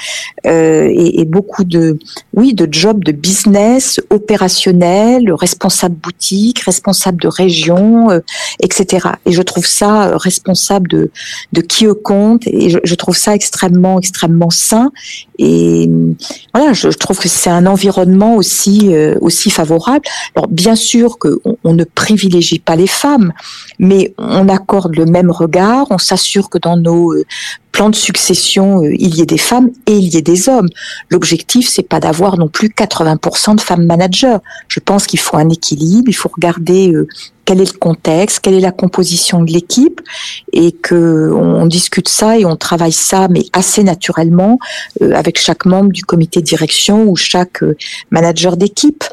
Euh, 0.47 0.89
et, 0.89 1.21
et, 1.21 1.25
beaucoup 1.25 1.65
de, 1.65 1.99
oui, 2.33 2.55
de 2.55 2.69
jobs 2.71 3.03
de 3.03 3.11
business 3.11 4.01
opérationnel, 4.11 5.33
responsable 5.33 5.97
boutique, 5.97 6.61
responsable 6.61 7.21
de 7.21 7.27
région, 7.27 8.11
euh, 8.11 8.21
etc. 8.61 9.09
Et 9.25 9.33
je 9.33 9.43
trouve 9.43 9.67
ça 9.67 10.09
euh, 10.09 10.17
responsable 10.17 10.89
de, 10.89 11.11
de 11.53 11.61
qui 11.61 11.89
au 11.89 11.97
compte, 11.97 12.47
et 12.47 12.71
je, 12.71 12.79
je 12.85 12.95
trouve 12.95 13.17
ça 13.17 13.35
extrêmement, 13.35 13.99
extrêmement 13.99 14.51
sain. 14.51 14.93
Et 15.39 15.91
voilà, 16.55 16.73
je, 16.73 16.91
je 16.91 16.97
trouve 16.97 17.19
que 17.19 17.29
c'est 17.29 17.51
un 17.51 17.67
environnement 17.67 18.37
aussi, 18.37 18.95
aussi 19.21 19.51
favorable. 19.51 20.03
Alors 20.37 20.49
bien 20.49 20.77
sûr 20.77 21.19
qu'on 21.19 21.39
on 21.65 21.73
ne 21.73 21.85
privilégie 21.85 22.59
pas 22.59 22.77
les 22.77 22.87
femmes, 22.87 23.33
mais 23.79 24.15
on 24.19 24.51
accorde 24.51 24.95
le 24.95 25.07
même 25.07 25.31
regard, 25.31 25.87
on 25.89 25.97
s'assure 25.97 26.51
que 26.51 26.59
dans 26.59 26.77
nos 26.77 27.15
euh, 27.15 27.25
plans 27.73 27.89
de 27.89 27.95
succession, 27.95 28.83
euh, 28.83 28.95
il 28.99 29.17
y 29.17 29.23
ait 29.23 29.27
des 29.27 29.39
femmes 29.39 29.71
et 29.87 29.97
il 29.97 30.13
y 30.13 30.19
ait 30.19 30.23
des 30.23 30.51
hommes. 30.51 30.69
L'objectif, 31.09 31.71
c'est 31.71 31.89
pas 31.89 32.01
d'avoir 32.01 32.37
non 32.37 32.49
plus 32.49 32.69
80% 32.69 33.57
de 33.57 33.63
femmes 33.63 33.87
managers. 33.87 34.37
Je 34.69 34.79
pense 34.79 35.07
qu'il 35.07 35.21
faut 35.21 35.39
un 35.39 35.49
équilibre, 35.49 36.11
il 36.11 36.15
faut 36.15 36.29
regarder 36.29 36.93
euh, 36.93 37.09
quel 37.47 37.63
est 37.63 37.73
le 37.73 37.79
contexte, 37.79 38.41
quelle 38.41 38.55
est 38.55 38.61
la 38.61 38.73
composition 38.73 39.43
de 39.43 39.51
l'équipe, 39.51 40.03
et 40.53 40.73
que 40.73 41.33
on 41.33 41.65
discute 41.65 42.09
ça 42.09 42.39
et 42.39 42.45
on 42.45 42.57
travaille 42.57 42.93
ça, 42.93 43.29
mais 43.29 43.45
assez 43.55 43.85
naturellement 43.85 44.59
avec 45.01 45.39
chaque 45.39 45.65
membre 45.65 45.93
du 45.93 46.05
comité 46.05 46.41
de 46.41 46.45
direction 46.45 47.05
ou 47.05 47.17
chaque 47.17 47.63
manager 48.11 48.59
d'équipe. 48.59 49.05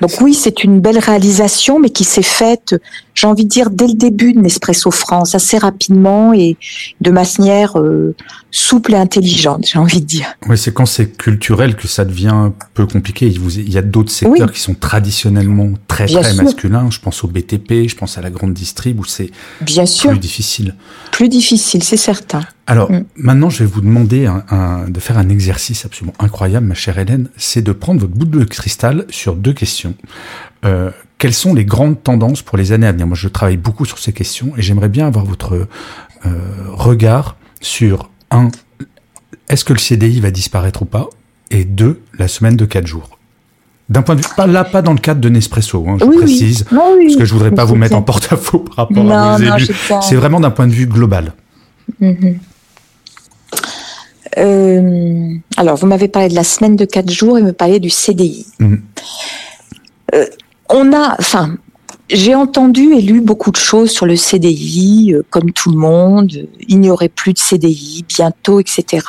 Donc 0.00 0.20
oui, 0.20 0.34
c'est 0.34 0.64
une 0.64 0.80
belle 0.80 0.98
réalisation, 0.98 1.78
mais 1.78 1.90
qui 1.90 2.04
s'est 2.04 2.22
faite, 2.22 2.74
j'ai 3.14 3.26
envie 3.26 3.44
de 3.44 3.50
dire, 3.50 3.70
dès 3.70 3.86
le 3.86 3.94
début 3.94 4.32
de 4.32 4.40
Nespresso 4.40 4.90
France, 4.90 5.34
assez 5.34 5.58
rapidement 5.58 6.32
et 6.32 6.56
de 7.00 7.10
manière 7.10 7.78
euh, 7.78 8.14
souple 8.50 8.94
et 8.94 8.96
intelligente, 8.96 9.66
j'ai 9.70 9.78
envie 9.78 10.00
de 10.00 10.06
dire. 10.06 10.26
Oui, 10.48 10.56
c'est 10.56 10.72
quand 10.72 10.86
c'est 10.86 11.16
culturel 11.16 11.76
que 11.76 11.86
ça 11.86 12.04
devient 12.04 12.28
un 12.28 12.54
peu 12.74 12.86
compliqué. 12.86 13.26
Il, 13.26 13.72
y 13.72 13.78
a 13.78 13.82
d'autres 13.82 14.12
secteurs 14.12 14.50
qui 14.50 14.60
sont 14.60 14.74
traditionnellement 14.74 15.70
très 15.86 16.06
très 16.06 16.34
masculins. 16.34 16.88
Je 16.90 16.98
pense 17.00 17.22
au 17.24 17.28
BTP, 17.28 17.88
je 17.88 17.96
pense 17.96 18.16
à 18.16 18.22
la 18.22 18.30
grande 18.30 18.54
distrib 18.54 19.00
où 19.00 19.04
c'est 19.04 19.30
plus 19.64 20.18
difficile. 20.18 20.74
Plus 21.12 21.28
difficile, 21.28 21.82
c'est 21.82 21.96
certain. 21.96 22.40
Alors 22.70 22.92
mm. 22.92 23.04
maintenant, 23.16 23.50
je 23.50 23.64
vais 23.64 23.70
vous 23.70 23.80
demander 23.80 24.26
un, 24.26 24.88
de 24.88 25.00
faire 25.00 25.18
un 25.18 25.28
exercice 25.28 25.84
absolument 25.84 26.14
incroyable, 26.20 26.66
ma 26.66 26.74
chère 26.74 26.98
Hélène. 26.98 27.28
C'est 27.36 27.62
de 27.62 27.72
prendre 27.72 28.00
votre 28.00 28.14
bout 28.14 28.26
de 28.26 28.44
cristal 28.44 29.06
sur 29.10 29.34
deux 29.34 29.52
questions. 29.52 29.94
Euh, 30.64 30.90
quelles 31.18 31.34
sont 31.34 31.52
les 31.52 31.64
grandes 31.64 32.00
tendances 32.00 32.42
pour 32.42 32.56
les 32.56 32.70
années 32.70 32.86
à 32.86 32.92
venir? 32.92 33.08
Moi, 33.08 33.16
je 33.16 33.26
travaille 33.26 33.56
beaucoup 33.56 33.84
sur 33.86 33.98
ces 33.98 34.12
questions 34.12 34.52
et 34.56 34.62
j'aimerais 34.62 34.88
bien 34.88 35.08
avoir 35.08 35.24
votre 35.24 35.66
euh, 36.26 36.28
regard 36.68 37.36
sur 37.60 38.08
un, 38.30 38.50
est-ce 39.48 39.64
que 39.64 39.72
le 39.72 39.80
CDI 39.80 40.20
va 40.20 40.30
disparaître 40.30 40.82
ou 40.82 40.86
pas? 40.86 41.08
Et 41.50 41.64
deux, 41.64 42.00
la 42.16 42.28
semaine 42.28 42.56
de 42.56 42.66
quatre 42.66 42.86
jours. 42.86 43.18
D'un 43.88 44.02
point 44.02 44.14
de 44.14 44.20
vue, 44.20 44.28
pas 44.36 44.46
là, 44.46 44.62
pas 44.62 44.82
dans 44.82 44.92
le 44.92 45.00
cadre 45.00 45.20
de 45.20 45.28
Nespresso, 45.28 45.84
hein, 45.88 45.96
je 45.98 46.04
précise, 46.04 46.64
parce 46.70 47.16
que 47.16 47.24
je 47.24 47.32
voudrais 47.32 47.50
pas 47.50 47.64
vous 47.64 47.74
mettre 47.74 47.96
en 47.96 48.02
porte-à-faux 48.02 48.60
par 48.60 48.76
rapport 48.76 49.10
à 49.10 49.36
vos 49.36 49.42
élus. 49.42 49.68
C'est 50.02 50.14
vraiment 50.14 50.38
d'un 50.38 50.52
point 50.52 50.68
de 50.68 50.72
vue 50.72 50.86
global. 50.86 51.32
Mhm. 51.98 52.38
Euh, 54.40 55.34
alors, 55.56 55.76
vous 55.76 55.86
m'avez 55.86 56.08
parlé 56.08 56.28
de 56.28 56.34
la 56.34 56.44
semaine 56.44 56.76
de 56.76 56.84
quatre 56.84 57.10
jours 57.10 57.38
et 57.38 57.42
me 57.42 57.52
parlé 57.52 57.78
du 57.78 57.90
CDI. 57.90 58.46
Mhm. 58.58 58.82
Euh, 60.14 60.26
on 60.68 60.92
a, 60.92 61.16
enfin, 61.18 61.56
j'ai 62.08 62.34
entendu 62.34 62.94
et 62.94 63.00
lu 63.00 63.20
beaucoup 63.20 63.50
de 63.50 63.56
choses 63.56 63.90
sur 63.90 64.06
le 64.06 64.16
CDI, 64.16 65.12
euh, 65.12 65.22
comme 65.30 65.52
tout 65.52 65.70
le 65.70 65.78
monde, 65.78 66.48
il 66.68 66.80
n'y 66.80 66.90
aurait 66.90 67.08
plus 67.08 67.32
de 67.32 67.38
CDI 67.38 68.04
bientôt, 68.08 68.60
etc. 68.60 69.06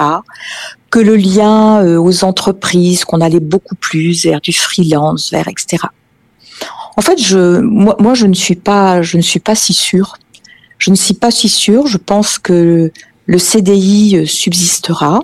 Que 0.89 0.99
le 0.99 1.15
lien 1.15 1.97
aux 1.97 2.23
entreprises, 2.25 3.05
qu'on 3.05 3.21
allait 3.21 3.39
beaucoup 3.39 3.75
plus 3.75 4.25
vers 4.25 4.41
du 4.41 4.51
freelance, 4.51 5.31
vers 5.31 5.47
etc. 5.47 5.85
En 6.97 7.01
fait, 7.01 7.17
je, 7.21 7.59
moi, 7.59 7.95
moi, 7.99 8.13
je 8.13 8.27
ne 8.27 8.33
suis 8.33 8.55
pas, 8.55 9.01
je 9.01 9.15
ne 9.15 9.21
suis 9.21 9.39
pas 9.39 9.55
si 9.55 9.73
sûre. 9.73 10.17
Je 10.77 10.89
ne 10.89 10.95
suis 10.95 11.13
pas 11.13 11.31
si 11.31 11.47
sûre. 11.47 11.87
Je 11.87 11.97
pense 11.97 12.37
que 12.37 12.91
le 13.31 13.39
CDI 13.39 14.17
euh, 14.17 14.25
subsistera. 14.25 15.21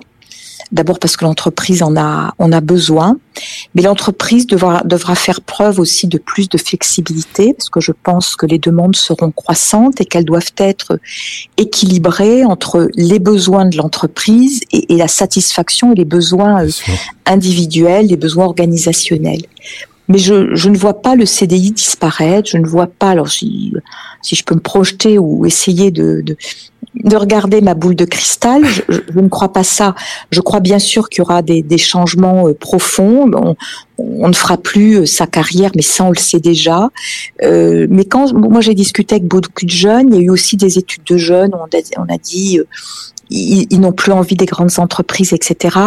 D'abord 0.72 0.98
parce 0.98 1.16
que 1.16 1.24
l'entreprise 1.24 1.82
en 1.82 1.96
a, 1.96 2.34
on 2.38 2.52
a 2.52 2.60
besoin, 2.60 3.16
mais 3.74 3.80
l'entreprise 3.80 4.46
devra, 4.46 4.82
devra 4.84 5.14
faire 5.14 5.40
preuve 5.40 5.78
aussi 5.78 6.08
de 6.08 6.18
plus 6.18 6.48
de 6.50 6.58
flexibilité 6.58 7.54
parce 7.54 7.70
que 7.70 7.80
je 7.80 7.92
pense 7.92 8.36
que 8.36 8.44
les 8.44 8.58
demandes 8.58 8.94
seront 8.96 9.30
croissantes 9.30 10.00
et 10.02 10.04
qu'elles 10.04 10.26
doivent 10.26 10.52
être 10.58 10.98
équilibrées 11.56 12.44
entre 12.44 12.90
les 12.96 13.18
besoins 13.18 13.64
de 13.64 13.78
l'entreprise 13.78 14.60
et, 14.72 14.96
la 14.96 15.08
satisfaction 15.08 15.92
et 15.92 15.94
les 15.94 16.04
besoins 16.04 16.64
euh, 16.64 16.70
individuels, 17.24 18.06
les 18.06 18.16
besoins 18.16 18.44
organisationnels. 18.44 19.46
Mais 20.08 20.18
je, 20.18 20.54
je, 20.54 20.68
ne 20.70 20.76
vois 20.76 21.02
pas 21.02 21.14
le 21.14 21.26
CDI 21.26 21.72
disparaître. 21.72 22.48
Je 22.50 22.58
ne 22.58 22.66
vois 22.66 22.86
pas, 22.86 23.10
alors 23.10 23.28
si, 23.28 23.72
si 24.22 24.34
je 24.34 24.44
peux 24.44 24.54
me 24.54 24.60
projeter 24.60 25.18
ou 25.18 25.44
essayer 25.44 25.90
de, 25.90 26.22
de, 26.22 26.36
de 27.04 27.16
regarder 27.16 27.60
ma 27.60 27.74
boule 27.74 27.94
de 27.94 28.04
cristal. 28.04 28.64
Je, 28.88 29.18
ne 29.18 29.28
crois 29.28 29.52
pas 29.52 29.64
ça. 29.64 29.94
Je 30.30 30.40
crois 30.40 30.60
bien 30.60 30.78
sûr 30.78 31.08
qu'il 31.08 31.18
y 31.18 31.22
aura 31.22 31.42
des, 31.42 31.62
des 31.62 31.78
changements 31.78 32.48
euh, 32.48 32.54
profonds. 32.54 33.30
On, 33.34 33.56
on, 33.98 34.28
ne 34.28 34.34
fera 34.34 34.56
plus 34.56 35.00
euh, 35.00 35.06
sa 35.06 35.26
carrière, 35.26 35.70
mais 35.76 35.82
ça 35.82 36.04
on 36.04 36.10
le 36.10 36.18
sait 36.18 36.40
déjà. 36.40 36.88
Euh, 37.42 37.86
mais 37.90 38.04
quand 38.04 38.32
moi 38.32 38.60
j'ai 38.60 38.74
discuté 38.74 39.16
avec 39.16 39.26
beaucoup 39.26 39.64
de 39.64 39.70
jeunes, 39.70 40.08
il 40.12 40.16
y 40.16 40.18
a 40.18 40.22
eu 40.22 40.30
aussi 40.30 40.56
des 40.56 40.78
études 40.78 41.04
de 41.04 41.16
jeunes. 41.16 41.52
On 41.54 41.64
a, 41.64 41.80
on 41.98 42.14
a 42.14 42.18
dit 42.18 42.58
euh, 42.58 42.64
ils, 43.30 43.66
ils 43.70 43.80
n'ont 43.80 43.92
plus 43.92 44.12
envie 44.12 44.36
des 44.36 44.46
grandes 44.46 44.78
entreprises, 44.78 45.32
etc 45.32 45.78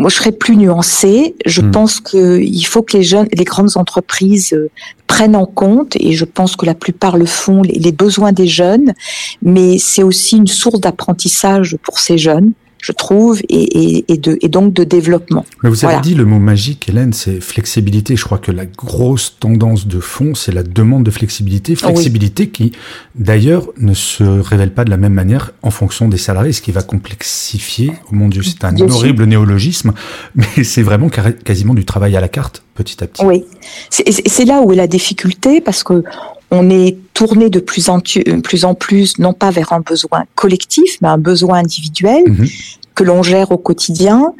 moi, 0.00 0.08
je 0.08 0.16
serais 0.16 0.32
plus 0.32 0.56
nuancée. 0.56 1.34
Je 1.44 1.60
hmm. 1.60 1.70
pense 1.70 2.00
qu'il 2.00 2.66
faut 2.66 2.82
que 2.82 2.96
les 2.96 3.02
jeunes, 3.02 3.28
les 3.32 3.44
grandes 3.44 3.76
entreprises 3.76 4.54
euh, 4.54 4.70
prennent 5.06 5.36
en 5.36 5.46
compte, 5.46 5.96
et 5.96 6.12
je 6.12 6.24
pense 6.24 6.56
que 6.56 6.64
la 6.64 6.74
plupart 6.74 7.18
le 7.18 7.26
font, 7.26 7.62
les 7.62 7.92
besoins 7.92 8.32
des 8.32 8.46
jeunes. 8.46 8.94
Mais 9.42 9.78
c'est 9.78 10.02
aussi 10.02 10.36
une 10.38 10.46
source 10.46 10.80
d'apprentissage 10.80 11.76
pour 11.82 11.98
ces 11.98 12.16
jeunes 12.16 12.52
je 12.80 12.92
trouve, 12.92 13.40
et, 13.48 14.04
et, 14.12 14.16
de, 14.16 14.38
et 14.40 14.48
donc 14.48 14.72
de 14.72 14.84
développement. 14.84 15.44
Mais 15.62 15.70
vous 15.70 15.84
avez 15.84 16.00
dit 16.00 16.14
le 16.14 16.24
mot 16.24 16.38
magique, 16.38 16.88
Hélène, 16.88 17.12
c'est 17.12 17.40
flexibilité. 17.40 18.16
Je 18.16 18.24
crois 18.24 18.38
que 18.38 18.52
la 18.52 18.66
grosse 18.66 19.36
tendance 19.38 19.86
de 19.86 20.00
fond, 20.00 20.34
c'est 20.34 20.52
la 20.52 20.62
demande 20.62 21.04
de 21.04 21.10
flexibilité. 21.10 21.74
Flexibilité 21.76 22.48
qui, 22.48 22.72
d'ailleurs, 23.14 23.68
ne 23.78 23.94
se 23.94 24.24
révèle 24.24 24.72
pas 24.72 24.84
de 24.84 24.90
la 24.90 24.96
même 24.96 25.12
manière 25.12 25.52
en 25.62 25.70
fonction 25.70 26.08
des 26.08 26.16
salariés, 26.16 26.52
ce 26.52 26.62
qui 26.62 26.72
va 26.72 26.82
complexifier. 26.82 27.92
Oh 28.06 28.14
mon 28.14 28.28
Dieu, 28.28 28.42
c'est 28.42 28.64
un 28.64 28.76
horrible 28.78 29.24
néologisme, 29.24 29.92
mais 30.34 30.64
c'est 30.64 30.82
vraiment 30.82 31.08
quasiment 31.08 31.74
du 31.74 31.84
travail 31.84 32.16
à 32.16 32.20
la 32.20 32.28
carte, 32.28 32.62
petit 32.74 33.02
à 33.02 33.06
petit. 33.06 33.24
Oui, 33.24 33.44
c'est 33.90 34.44
là 34.44 34.62
où 34.62 34.72
est 34.72 34.76
la 34.76 34.86
difficulté, 34.86 35.60
parce 35.60 35.84
que 35.84 36.02
on 36.50 36.70
est 36.70 36.96
tourné 37.14 37.50
de 37.50 37.60
plus 37.60 37.88
en, 37.88 38.00
plus 38.00 38.64
en 38.64 38.74
plus, 38.74 39.18
non 39.18 39.32
pas 39.32 39.50
vers 39.50 39.72
un 39.72 39.80
besoin 39.80 40.24
collectif, 40.34 40.98
mais 41.00 41.08
un 41.08 41.18
besoin 41.18 41.58
individuel 41.58 42.24
mhm. 42.26 42.46
que 42.94 43.04
l'on 43.04 43.22
gère 43.22 43.52
au 43.52 43.58
quotidien. 43.58 44.32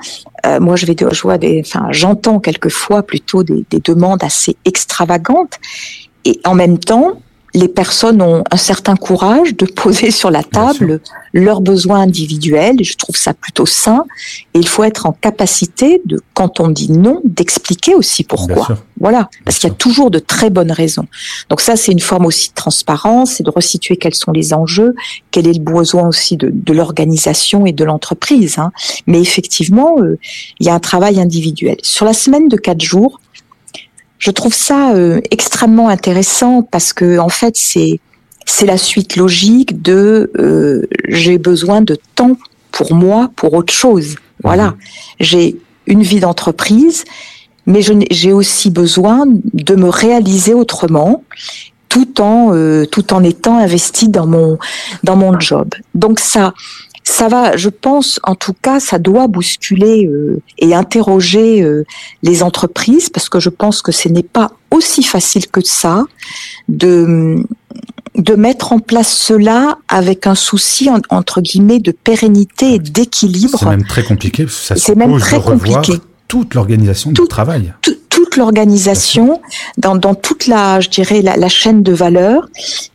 Euh, 0.47 0.61
moi, 0.61 0.77
je 0.77 0.87
vais, 0.87 0.97
je 0.99 1.23
vois 1.23 1.39
des, 1.39 1.63
enfin, 1.65 1.89
j'entends 1.91 2.41
quelquefois 2.41 3.03
plutôt 3.03 3.43
des, 3.43 3.65
des 3.71 3.81
demandes 3.81 4.25
assez 4.25 4.57
extravagantes, 4.65 5.59
et 6.25 6.41
en 6.45 6.55
même 6.55 6.79
temps, 6.79 7.21
les 7.55 7.69
personnes 7.69 8.23
ont 8.23 8.45
un 8.51 8.57
certain 8.57 8.97
courage 8.97 9.57
de 9.57 9.67
poser 9.67 10.11
sur 10.11 10.31
la 10.31 10.43
table 10.43 11.01
leurs 11.33 11.61
besoins 11.61 12.01
individuels. 12.01 12.81
Et 12.81 12.85
je 12.85 12.97
trouve 12.97 13.17
ça 13.17 13.35
plutôt 13.35 13.67
sain. 13.67 14.05
Et 14.55 14.59
il 14.59 14.69
faut 14.69 14.85
être 14.85 15.07
en 15.07 15.13
capacité 15.13 16.01
de, 16.05 16.21
quand 16.35 16.61
on 16.61 16.69
dit 16.69 16.91
non, 16.93 17.21
d'expliquer 17.25 17.95
aussi 17.95 18.25
pourquoi. 18.25 18.69
Voilà, 19.01 19.31
parce 19.45 19.59
qu'il 19.59 19.69
y 19.69 19.73
a 19.73 19.75
toujours 19.75 20.11
de 20.11 20.19
très 20.19 20.51
bonnes 20.51 20.73
raisons. 20.73 21.07
Donc 21.49 21.61
ça, 21.61 21.77
c'est 21.77 21.91
une 21.91 22.01
forme 22.01 22.27
aussi 22.27 22.51
de 22.51 22.55
transparence, 22.55 23.33
c'est 23.33 23.43
de 23.43 23.51
resituer 23.51 23.97
quels 23.97 24.15
sont 24.15 24.31
les 24.31 24.53
enjeux, 24.53 24.95
quel 25.31 25.47
est 25.47 25.55
le 25.55 25.65
besoin 25.65 26.07
aussi 26.07 26.37
de, 26.37 26.51
de 26.53 26.73
l'organisation 26.73 27.65
et 27.65 27.73
de 27.73 27.85
l'entreprise. 27.85 28.59
Hein. 28.59 28.73
Mais 29.07 29.21
effectivement, 29.21 29.97
euh, 30.01 30.19
il 30.61 30.67
y 30.67 30.71
a 30.71 30.75
un 30.75 30.81
travail 30.81 31.19
individuel. 31.19 31.77
Sur 31.83 32.05
la 32.05 32.13
semaine 32.13 32.49
de 32.49 32.57
quatre 32.57 32.83
jours, 32.83 33.21
je 34.21 34.31
trouve 34.31 34.55
ça 34.55 34.93
euh, 34.93 35.21
extrêmement 35.33 35.89
intéressant 35.89 36.63
parce 36.63 36.93
que 36.93 37.19
en 37.19 37.31
fait 37.31 37.57
c'est 37.57 37.99
c'est 38.47 38.67
la 38.67 38.77
suite 38.77 39.17
logique 39.17 39.83
de 39.83 40.31
euh, 40.39 40.87
j'ai 41.09 41.39
besoin 41.39 41.81
de 41.81 41.97
temps 42.15 42.37
pour 42.71 42.95
moi 42.95 43.31
pour 43.35 43.55
autre 43.55 43.73
chose. 43.73 44.17
Voilà, 44.45 44.69
mhm. 44.69 44.77
j'ai 45.21 45.57
une 45.87 46.03
vie 46.03 46.21
d'entreprise, 46.21 47.05
mais 47.67 47.81
j'ai 48.11 48.33
aussi 48.33 48.71
besoin 48.71 49.25
de 49.27 49.75
me 49.75 49.89
réaliser 49.89 50.55
autrement 50.55 51.25
tout 51.89 52.21
en 52.21 52.55
euh, 52.55 52.85
tout 52.85 53.13
en 53.15 53.25
étant 53.25 53.59
investi 53.59 54.09
dans 54.09 54.27
mon 54.27 54.59
dans 55.03 55.17
mon 55.17 55.41
job. 55.41 55.75
Donc 55.95 56.21
ça 56.21 56.53
ça 57.11 57.29
va, 57.29 57.57
je 57.57 57.69
pense, 57.69 58.21
en 58.23 58.35
tout 58.35 58.55
cas, 58.55 58.79
ça 58.79 58.99
doit 58.99 59.27
bousculer 59.27 60.07
euh, 60.07 60.41
et 60.59 60.75
interroger 60.75 61.61
euh, 61.61 61.85
les 62.23 62.43
entreprises 62.43 63.11
parce 63.11 63.29
que 63.29 63.41
je 63.41 63.49
pense 63.49 63.83
que 63.83 63.91
ce 63.93 64.09
n'est 64.09 64.23
pas 64.23 64.53
aussi 64.71 65.03
facile 65.03 65.49
que 65.49 65.61
ça 65.63 66.05
de 66.69 67.45
de 68.17 68.35
mettre 68.35 68.73
en 68.73 68.81
place 68.81 69.13
cela 69.13 69.79
avec 69.89 70.27
un 70.27 70.35
souci 70.35 70.91
entre 71.11 71.41
guillemets 71.41 71.79
de 71.79 71.93
pérennité 71.93 72.75
et 72.75 72.79
d'équilibre. 72.79 73.59
C'est 73.59 73.67
même 73.67 73.85
très 73.85 74.03
compliqué. 74.03 74.47
C'est 74.49 74.97
même 74.97 75.19
très 75.19 75.41
compliqué. 75.41 75.95
Toute 76.29 76.55
l'organisation 76.55 77.13
du 77.13 77.27
travail 77.29 77.73
l'organisation, 78.37 79.41
dans, 79.79 80.15
toute 80.15 80.47
la, 80.47 80.81
je 80.81 80.89
dirais, 80.89 81.23
la, 81.23 81.49
chaîne 81.49 81.83
de 81.83 81.93
valeur. 81.93 82.49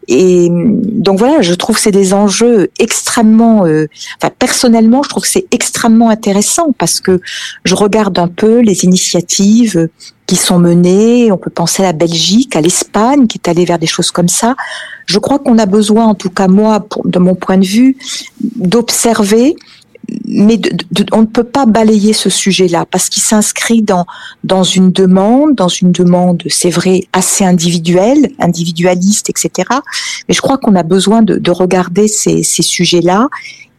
Et 0.08 0.50
donc 0.52 1.20
voilà, 1.20 1.42
je 1.42 1.54
trouve 1.54 1.76
que 1.76 1.82
c'est 1.82 1.92
des 1.92 2.14
enjeux 2.14 2.70
extrêmement, 2.80 3.66
euh, 3.66 3.88
enfin 4.22 4.32
personnellement, 4.38 5.02
je 5.04 5.10
trouve 5.10 5.24
que 5.24 5.30
c'est 5.30 5.48
extrêmement 5.52 6.10
intéressant 6.10 6.74
parce 6.78 7.00
que 7.00 7.22
je 7.64 7.76
regarde 7.76 8.20
un 8.20 8.28
peu 8.28 8.60
les 8.60 8.86
initiatives 8.86 9.90
qui 10.28 10.36
sont 10.36 10.60
menées. 10.60 11.32
On 11.32 11.38
peut 11.38 11.50
penser 11.50 11.84
à 11.84 11.88
la 11.88 11.94
Belgique, 11.94 12.56
à 12.56 12.62
l'Espagne, 12.62 13.28
qui 13.28 13.40
est 13.44 13.50
allée 13.50 13.66
vers 13.66 13.80
des 13.80 13.88
choses 13.88 14.12
comme 14.12 14.30
ça. 14.30 14.56
Je 15.06 15.20
crois 15.20 15.40
qu'on 15.40 15.58
a 15.58 15.66
besoin, 15.66 16.06
en 16.06 16.16
tout 16.16 16.30
cas 16.30 16.48
moi, 16.48 16.86
de 17.04 17.20
mon 17.20 17.36
point 17.36 17.58
de 17.58 17.66
vue, 17.66 17.98
d'observer 18.42 19.56
mais 20.28 20.60
on 21.12 21.22
ne 21.22 21.26
peut 21.26 21.44
pas 21.44 21.66
balayer 21.66 22.14
ce 22.14 22.30
sujet-là 22.30 22.86
parce 22.90 23.10
qu'il 23.10 23.24
s'inscrit 23.24 23.82
dans 23.82 24.06
dans 24.44 24.64
une 24.64 24.92
demande, 24.92 25.56
dans 25.56 25.68
une 25.68 25.92
demande, 25.92 26.44
c'est 26.50 26.70
vrai, 26.70 27.08
assez 27.14 27.44
individuelle, 27.44 28.32
individualiste, 28.40 29.30
etc. 29.30 29.70
Mais 30.28 30.36
je 30.36 30.42
crois 30.42 30.58
qu'on 30.58 30.76
a 30.76 30.84
besoin 30.84 31.22
de, 31.22 31.38
de 31.38 31.52
regarder 31.52 32.08
ces, 32.08 32.44
ces 32.44 32.64
sujets-là 32.64 33.30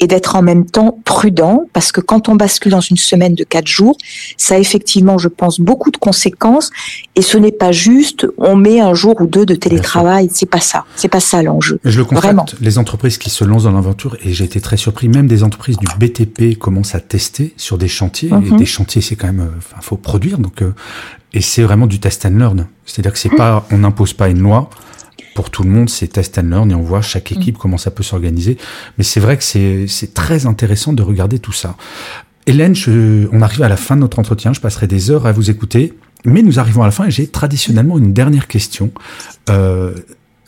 et 0.01 0.07
d'être 0.07 0.37
en 0.37 0.43
même 0.43 0.67
temps 0.67 0.99
prudent 1.05 1.65
parce 1.73 1.93
que 1.93 2.01
quand 2.01 2.29
on 2.29 2.37
bascule 2.37 2.73
dans 2.73 2.81
une 2.81 2.97
semaine 2.97 3.35
de 3.35 3.45
quatre 3.45 3.67
jours, 3.67 3.97
ça 4.37 4.57
a 4.57 4.59
effectivement, 4.59 5.19
je 5.19 5.29
pense, 5.29 5.61
beaucoup 5.61 5.91
de 5.91 5.97
conséquences 5.97 6.71
et 7.15 7.23
ce 7.23 7.39
n'est 7.39 7.53
pas 7.53 7.73
juste 7.73 8.27
on 8.39 8.57
met 8.57 8.81
un 8.81 8.95
jour 8.95 9.21
ou 9.21 9.27
deux 9.27 9.47
de 9.47 9.55
télétravail, 9.55 10.29
c'est 10.33 10.49
pas 10.49 10.61
ça, 10.61 10.85
c'est 10.97 11.09
pas 11.09 11.21
ça 11.21 11.43
l'enjeu. 11.43 11.79
Je 11.85 11.99
le 11.99 12.05
constate, 12.05 12.57
les 12.61 12.79
entreprises 12.79 13.19
qui 13.19 13.31
se 13.31 13.45
lancent 13.45 13.65
dans 13.65 13.73
l'aventure 13.73 14.17
et 14.25 14.33
j'ai 14.33 14.45
été 14.45 14.61
très 14.61 14.77
surpris, 14.77 15.09
même 15.09 15.27
des 15.27 15.43
entreprises 15.43 15.79
du 15.79 15.87
BTP 15.99 16.59
commencent 16.59 16.95
à 16.95 17.01
tester 17.01 17.55
sur 17.57 17.79
des 17.79 17.89
chantiers 17.89 18.29
et 18.29 18.33
mhm. 18.33 18.57
des 18.57 18.67
chantiers 18.67 19.03
c'est 19.03 19.17
quand 19.17 19.27
même, 19.29 19.41
euh, 19.41 19.59
enfin 19.59 19.77
faut 19.81 19.97
produire 19.97 20.39
donc 20.39 20.63
euh, 20.63 20.73
et 21.33 21.41
c'est 21.41 21.63
vraiment 21.63 21.87
du 21.87 22.01
test 22.01 22.25
and 22.27 22.39
learn, 22.39 22.67
c'est-à-dire 22.85 23.13
que 23.13 23.19
c'est 23.19 23.33
mhm. 23.33 23.39
pas, 23.39 23.67
on 23.71 23.79
n'impose 23.79 24.13
pas 24.13 24.29
une 24.29 24.41
loi 24.41 24.71
pour 25.37 25.51
tout 25.51 25.63
le 25.63 25.71
monde, 25.71 25.89
c'est 25.89 26.09
test 26.09 26.39
and 26.39 26.49
learn 26.49 26.71
et 26.73 26.75
on 26.75 26.83
voit 26.83 27.03
chaque 27.03 27.31
mm. 27.31 27.35
équipe 27.35 27.59
comment 27.59 27.79
ça 27.79 27.93
peut 27.93 28.03
s'organiser. 28.03 28.57
Mais 28.99 29.05
c'est 29.05 29.21
vrai 29.21 29.37
que 29.37 29.45
c'est 29.45 30.15
très 30.15 30.47
intéressant 30.47 30.93
de 30.93 31.03
regarder 31.03 31.39
tout 31.39 31.53
ça. 31.53 31.77
Hélène, 32.47 32.75
on 33.33 33.43
arrive 33.43 33.63
à 33.63 33.69
la 33.69 33.77
fin 33.77 33.97
de 33.97 34.01
notre 34.01 34.19
entretien. 34.19 34.53
Je 34.53 34.61
passerai 34.61 34.87
des 34.87 35.11
heures 35.11 35.27
à 35.27 35.33
vous 35.33 35.51
écouter. 35.51 35.93
Mais 36.25 36.43
nous 36.43 36.59
arrivons 36.59 36.83
à 36.83 36.87
la 36.87 36.91
fin 36.91 37.07
et 37.07 37.11
j'ai 37.11 37.29
traditionnellement 37.29 37.99
une 37.99 38.13
dernière 38.13 38.49
question 38.49 38.91
euh, 39.51 39.95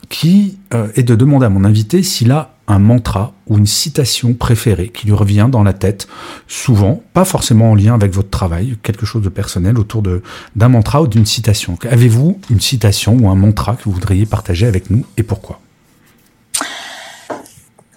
qui 0.09 0.57
euh, 0.73 0.87
est 0.95 1.03
de 1.03 1.15
demander 1.15 1.45
à 1.45 1.49
mon 1.49 1.63
invité 1.63 2.03
s'il 2.03 2.31
a 2.31 2.57
un 2.69 2.79
mantra 2.79 3.33
ou 3.47 3.57
une 3.57 3.65
citation 3.65 4.33
préférée 4.33 4.89
qui 4.89 5.07
lui 5.07 5.13
revient 5.13 5.49
dans 5.51 5.63
la 5.63 5.73
tête, 5.73 6.07
souvent, 6.47 7.01
pas 7.13 7.25
forcément 7.25 7.71
en 7.71 7.75
lien 7.75 7.95
avec 7.95 8.13
votre 8.13 8.29
travail, 8.29 8.77
quelque 8.83 9.05
chose 9.05 9.23
de 9.23 9.29
personnel 9.29 9.77
autour 9.79 10.01
de 10.01 10.21
d'un 10.55 10.69
mantra 10.69 11.01
ou 11.01 11.07
d'une 11.07 11.25
citation. 11.25 11.77
Avez-vous 11.89 12.39
une 12.49 12.61
citation 12.61 13.17
ou 13.19 13.27
un 13.27 13.35
mantra 13.35 13.75
que 13.75 13.83
vous 13.85 13.91
voudriez 13.91 14.25
partager 14.25 14.67
avec 14.67 14.89
nous 14.91 15.03
et 15.17 15.23
pourquoi? 15.23 15.59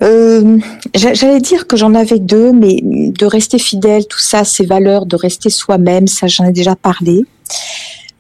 Euh, 0.03 0.59
J'allais 0.95 1.41
dire 1.41 1.67
que 1.67 1.77
j'en 1.77 1.95
avais 1.95 2.19
deux, 2.19 2.53
mais 2.53 2.81
de 2.83 3.27
rester 3.27 3.59
fidèle, 3.59 4.07
tout 4.09 4.19
ça, 4.19 4.45
ces 4.45 4.67
valeurs, 4.67 5.07
de 5.07 5.17
rester 5.17 5.51
soi-même, 5.51 6.09
ça 6.09 6.27
j'en 6.27 6.47
ai 6.47 6.53
déjà 6.53 6.75
parlé. 6.75 7.25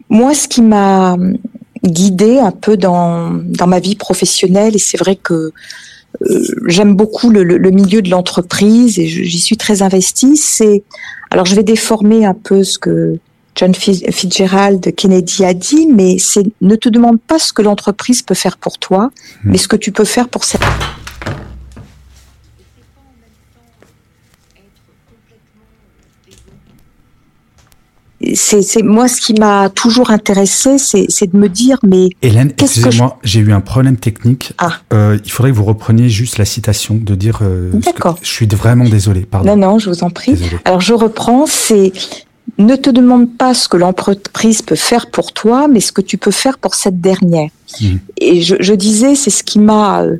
Moi, 0.09 0.35
ce 0.35 0.47
qui 0.47 0.63
m'a 0.63 1.17
guidée 1.83 2.39
un 2.39 2.53
peu 2.53 2.77
dans, 2.77 3.33
dans 3.33 3.67
ma 3.67 3.81
vie 3.81 3.97
professionnelle, 3.97 4.77
et 4.77 4.79
c'est 4.79 4.99
vrai 4.99 5.17
que 5.17 5.53
j'aime 6.67 6.95
beaucoup 6.95 7.31
le, 7.31 7.43
le, 7.43 7.71
milieu 7.71 8.03
de 8.03 8.11
l'entreprise 8.11 8.99
et 8.99 9.07
j'y 9.07 9.41
suis 9.41 9.57
très 9.57 9.83
investie. 9.83 10.37
C'est 10.37 10.85
alors 11.31 11.47
je 11.47 11.55
vais 11.55 11.63
déformer 11.63 12.25
un 12.25 12.35
peu 12.35 12.65
ce 12.65 12.79
que 12.79 13.19
John 13.55 13.75
Fitzgerald 13.75 14.95
Kennedy 14.95 15.45
a 15.45 15.55
dit, 15.55 15.87
mais 15.87 16.19
c'est 16.19 16.45
ne 16.61 16.75
te 16.75 16.89
demande 16.89 17.21
pas 17.21 17.39
ce 17.39 17.53
que 17.53 17.63
l'entreprise 17.63 18.23
peut 18.23 18.35
faire 18.35 18.57
pour 18.57 18.79
toi, 18.79 19.11
hmm. 19.45 19.51
mais 19.51 19.59
ce 19.59 19.69
que 19.69 19.77
tu 19.77 19.93
peux 19.93 20.05
faire 20.05 20.29
pour 20.29 20.45
cette 20.45 20.63
c'est 28.35 28.83
moi 28.83 29.09
ce 29.09 29.21
qui 29.21 29.35
m'a 29.35 29.69
toujours 29.71 30.11
intéressé, 30.11 30.79
c'est 30.79 31.33
de 31.33 31.37
me 31.37 31.49
dire 31.49 31.79
mais 31.83 32.11
Hélène, 32.23 32.53
excusez-moi, 32.59 33.19
j'ai 33.23 33.41
eu 33.41 33.53
un 33.53 33.61
problème 33.61 33.97
technique. 33.97 34.53
Ah. 34.59 34.79
Euh, 34.93 35.19
il 35.25 35.31
faudrait 35.31 35.51
que 35.51 35.57
vous 35.57 35.65
repreniez 35.65 36.09
juste 36.09 36.39
la 36.39 36.45
citation 36.45 36.95
de 36.95 37.15
dire. 37.15 37.41
Euh, 37.43 37.71
D'accord. 37.75 38.19
Je 38.23 38.29
suis 38.29 38.47
vraiment 38.47 38.89
désolé. 38.89 39.23
Pardon. 39.23 39.57
Non 39.57 39.73
non, 39.73 39.79
je 39.79 39.91
vous 39.91 40.05
en 40.05 40.11
prie. 40.11 40.37
Alors 40.65 40.81
je 40.81 40.95
reprends. 40.95 41.47
C'est 41.47 41.93
ne 42.59 42.77
te 42.77 42.91
demande 42.91 43.37
pas 43.37 43.55
ce 43.55 43.69
que 43.69 43.77
l'entreprise 43.77 44.63
peut 44.63 44.77
faire 44.77 45.11
pour 45.11 45.33
toi, 45.33 45.69
mais 45.69 45.81
ce 45.81 45.93
que 45.93 46.01
tu 46.01 46.19
peux 46.19 46.31
faire 46.31 46.59
pour 46.59 46.75
cette 46.75 47.01
dernière. 47.01 47.49
Mmh. 47.81 47.87
Et 48.19 48.43
je, 48.43 48.57
je 48.61 48.75
disais, 48.75 49.15
c'est 49.15 49.31
ce 49.31 49.43
qui 49.43 49.59
m'a 49.59 50.03
euh, 50.03 50.17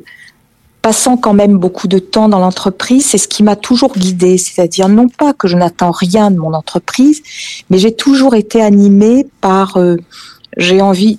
passant 0.83 1.15
quand 1.15 1.33
même 1.33 1.57
beaucoup 1.57 1.87
de 1.87 1.97
temps 1.97 2.27
dans 2.29 2.39
l'entreprise, 2.39 3.05
c'est 3.05 3.17
ce 3.17 3.29
qui 3.29 3.41
m'a 3.41 3.55
toujours 3.55 3.93
guidée. 3.97 4.37
C'est-à-dire 4.37 4.89
non 4.89 5.07
pas 5.07 5.33
que 5.33 5.47
je 5.47 5.55
n'attends 5.55 5.91
rien 5.91 6.29
de 6.29 6.37
mon 6.37 6.53
entreprise, 6.53 7.23
mais 7.69 7.79
j'ai 7.79 7.95
toujours 7.95 8.35
été 8.35 8.61
animée 8.61 9.25
par 9.39 9.77
euh, 9.77 9.95
j'ai 10.57 10.81
envie 10.81 11.17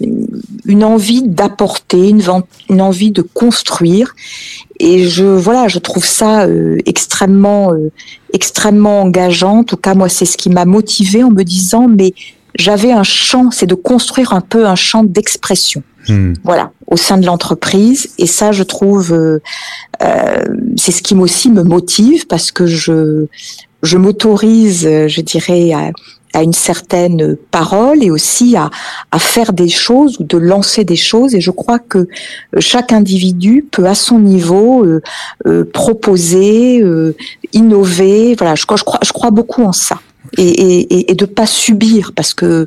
une 0.66 0.85
envie 0.85 1.22
d'apporter, 1.22 2.11
une, 2.11 2.22
une 2.68 2.83
envie 2.83 3.11
de 3.11 3.22
construire. 3.22 4.14
Et 4.79 5.09
je 5.09 5.24
voilà, 5.24 5.66
je 5.66 5.79
trouve 5.79 6.05
ça 6.05 6.44
euh, 6.44 6.77
extrêmement 6.85 7.72
euh, 7.72 7.90
extrêmement 8.35 9.00
engageant. 9.00 9.61
En 9.61 9.64
tout 9.64 9.79
cas, 9.79 9.94
moi, 9.94 10.11
c'est 10.11 10.27
ce 10.27 10.37
qui 10.37 10.50
m'a 10.50 10.66
motivée 10.66 11.24
en 11.24 11.31
me 11.31 11.42
disant 11.42 11.88
mais 11.88 12.12
j'avais 12.55 12.92
un 12.92 13.03
champ, 13.03 13.50
c'est 13.50 13.66
de 13.66 13.74
construire 13.74 14.35
un 14.35 14.42
peu 14.42 14.66
un 14.66 14.77
champ 14.77 15.05
d'expression. 15.05 15.83
Hmm. 16.08 16.34
Voilà, 16.44 16.72
au 16.86 16.96
sein 16.96 17.16
de 17.18 17.26
l'entreprise. 17.26 18.10
Et 18.18 18.26
ça, 18.26 18.52
je 18.52 18.62
trouve, 18.62 19.12
euh, 19.12 19.40
euh, 20.02 20.44
c'est 20.76 20.92
ce 20.92 21.02
qui 21.02 21.14
aussi 21.14 21.50
me 21.50 21.62
motive 21.62 22.26
parce 22.26 22.52
que 22.52 22.66
je, 22.66 23.26
je 23.82 23.96
m'autorise, 23.96 24.82
je 24.82 25.20
dirais, 25.20 25.72
à, 25.72 25.90
à, 26.34 26.42
une 26.42 26.52
certaine 26.52 27.36
parole 27.50 28.02
et 28.02 28.10
aussi 28.10 28.56
à, 28.56 28.70
à 29.12 29.18
faire 29.18 29.52
des 29.52 29.68
choses 29.68 30.18
ou 30.18 30.24
de 30.24 30.36
lancer 30.36 30.84
des 30.84 30.96
choses. 30.96 31.34
Et 31.34 31.40
je 31.40 31.50
crois 31.50 31.78
que 31.78 32.08
chaque 32.58 32.92
individu 32.92 33.66
peut, 33.70 33.86
à 33.86 33.94
son 33.94 34.18
niveau, 34.18 34.84
euh, 34.84 35.00
euh 35.46 35.64
proposer, 35.64 36.82
euh, 36.82 37.14
innover. 37.52 38.34
Voilà, 38.36 38.54
je, 38.56 38.64
je, 38.76 38.84
crois, 38.84 39.00
je 39.02 39.12
crois 39.12 39.30
beaucoup 39.30 39.62
en 39.62 39.72
ça. 39.72 40.00
Et, 40.36 40.48
et, 40.48 41.10
et 41.12 41.14
de 41.14 41.26
pas 41.26 41.46
subir 41.46 42.12
parce 42.16 42.34
que 42.34 42.66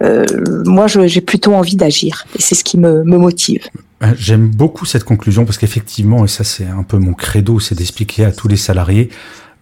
euh, 0.00 0.24
moi, 0.64 0.86
j'ai 0.86 1.20
plutôt 1.20 1.54
envie 1.54 1.76
d'agir. 1.76 2.24
Et 2.36 2.42
c'est 2.42 2.54
ce 2.54 2.64
qui 2.64 2.78
me, 2.78 3.04
me 3.04 3.18
motive. 3.18 3.68
Euh, 4.02 4.12
j'aime 4.16 4.48
beaucoup 4.48 4.86
cette 4.86 5.04
conclusion 5.04 5.44
parce 5.44 5.58
qu'effectivement, 5.58 6.24
et 6.24 6.28
ça 6.28 6.44
c'est 6.44 6.66
un 6.66 6.82
peu 6.82 6.98
mon 6.98 7.14
credo, 7.14 7.60
c'est 7.60 7.76
d'expliquer 7.76 8.24
à 8.24 8.32
tous 8.32 8.48
les 8.48 8.56
salariés, 8.56 9.10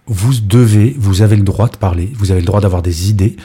vous 0.07 0.33
devez, 0.43 0.97
vous 0.99 1.23
avez 1.23 1.37
le 1.37 1.43
droit 1.43 1.69
de 1.69 1.77
parler, 1.77 2.11
vous 2.17 2.31
avez 2.31 2.41
le 2.41 2.47
droit 2.47 2.61
d'avoir 2.61 2.83
des 2.83 3.11
idées. 3.11 3.37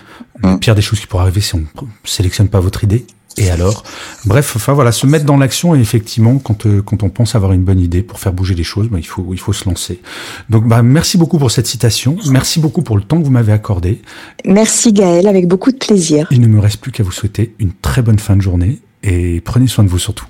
Le 0.42 0.50
mmh. 0.50 0.60
pire 0.60 0.76
des 0.76 0.82
choses 0.82 1.00
qui 1.00 1.08
pourraient 1.08 1.24
arriver 1.24 1.42
si 1.42 1.56
on 1.56 1.66
sélectionne 2.04 2.50
pas 2.50 2.60
votre 2.60 2.84
idée, 2.84 3.06
et 3.38 3.50
alors? 3.50 3.84
Bref, 4.26 4.54
enfin 4.56 4.74
voilà, 4.74 4.92
se 4.92 5.06
mettre 5.06 5.26
dans 5.26 5.38
l'action 5.38 5.76
et 5.76 5.80
effectivement, 5.80 6.38
quand, 6.38 6.66
euh, 6.66 6.82
quand 6.82 7.04
on 7.04 7.10
pense 7.10 7.36
avoir 7.36 7.52
une 7.52 7.64
bonne 7.64 7.80
idée 7.80 8.02
pour 8.02 8.20
faire 8.20 8.34
bouger 8.34 8.56
les 8.56 8.64
choses, 8.64 8.88
bah, 8.88 8.98
il, 9.00 9.06
faut, 9.06 9.28
il 9.34 9.40
faut 9.40 9.54
se 9.54 9.68
lancer. 9.68 10.02
Donc 10.50 10.68
bah, 10.68 10.82
merci 10.82 11.18
beaucoup 11.18 11.38
pour 11.38 11.52
cette 11.52 11.68
citation, 11.68 12.18
merci 12.30 12.60
beaucoup 12.60 12.82
pour 12.82 12.98
le 12.98 13.04
temps 13.04 13.20
que 13.20 13.26
vous 13.26 13.32
m'avez 13.32 13.52
accordé. 13.54 14.02
Merci 14.46 14.94
Gaël, 14.94 15.28
avec 15.28 15.48
beaucoup 15.48 15.72
de 15.72 15.78
plaisir. 15.78 16.28
Il 16.32 16.42
ne 16.42 16.48
me 16.48 16.60
reste 16.60 16.78
plus 16.78 16.92
qu'à 16.92 17.04
vous 17.04 17.12
souhaiter 17.12 17.56
une 17.60 17.74
très 17.74 18.02
bonne 18.02 18.20
fin 18.20 18.36
de 18.36 18.42
journée 18.42 18.80
et 19.04 19.42
prenez 19.42 19.68
soin 19.68 19.84
de 19.84 19.90
vous 19.90 20.00
surtout. 20.00 20.26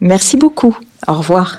Merci 0.00 0.36
beaucoup, 0.36 0.76
au 1.06 1.14
revoir. 1.14 1.58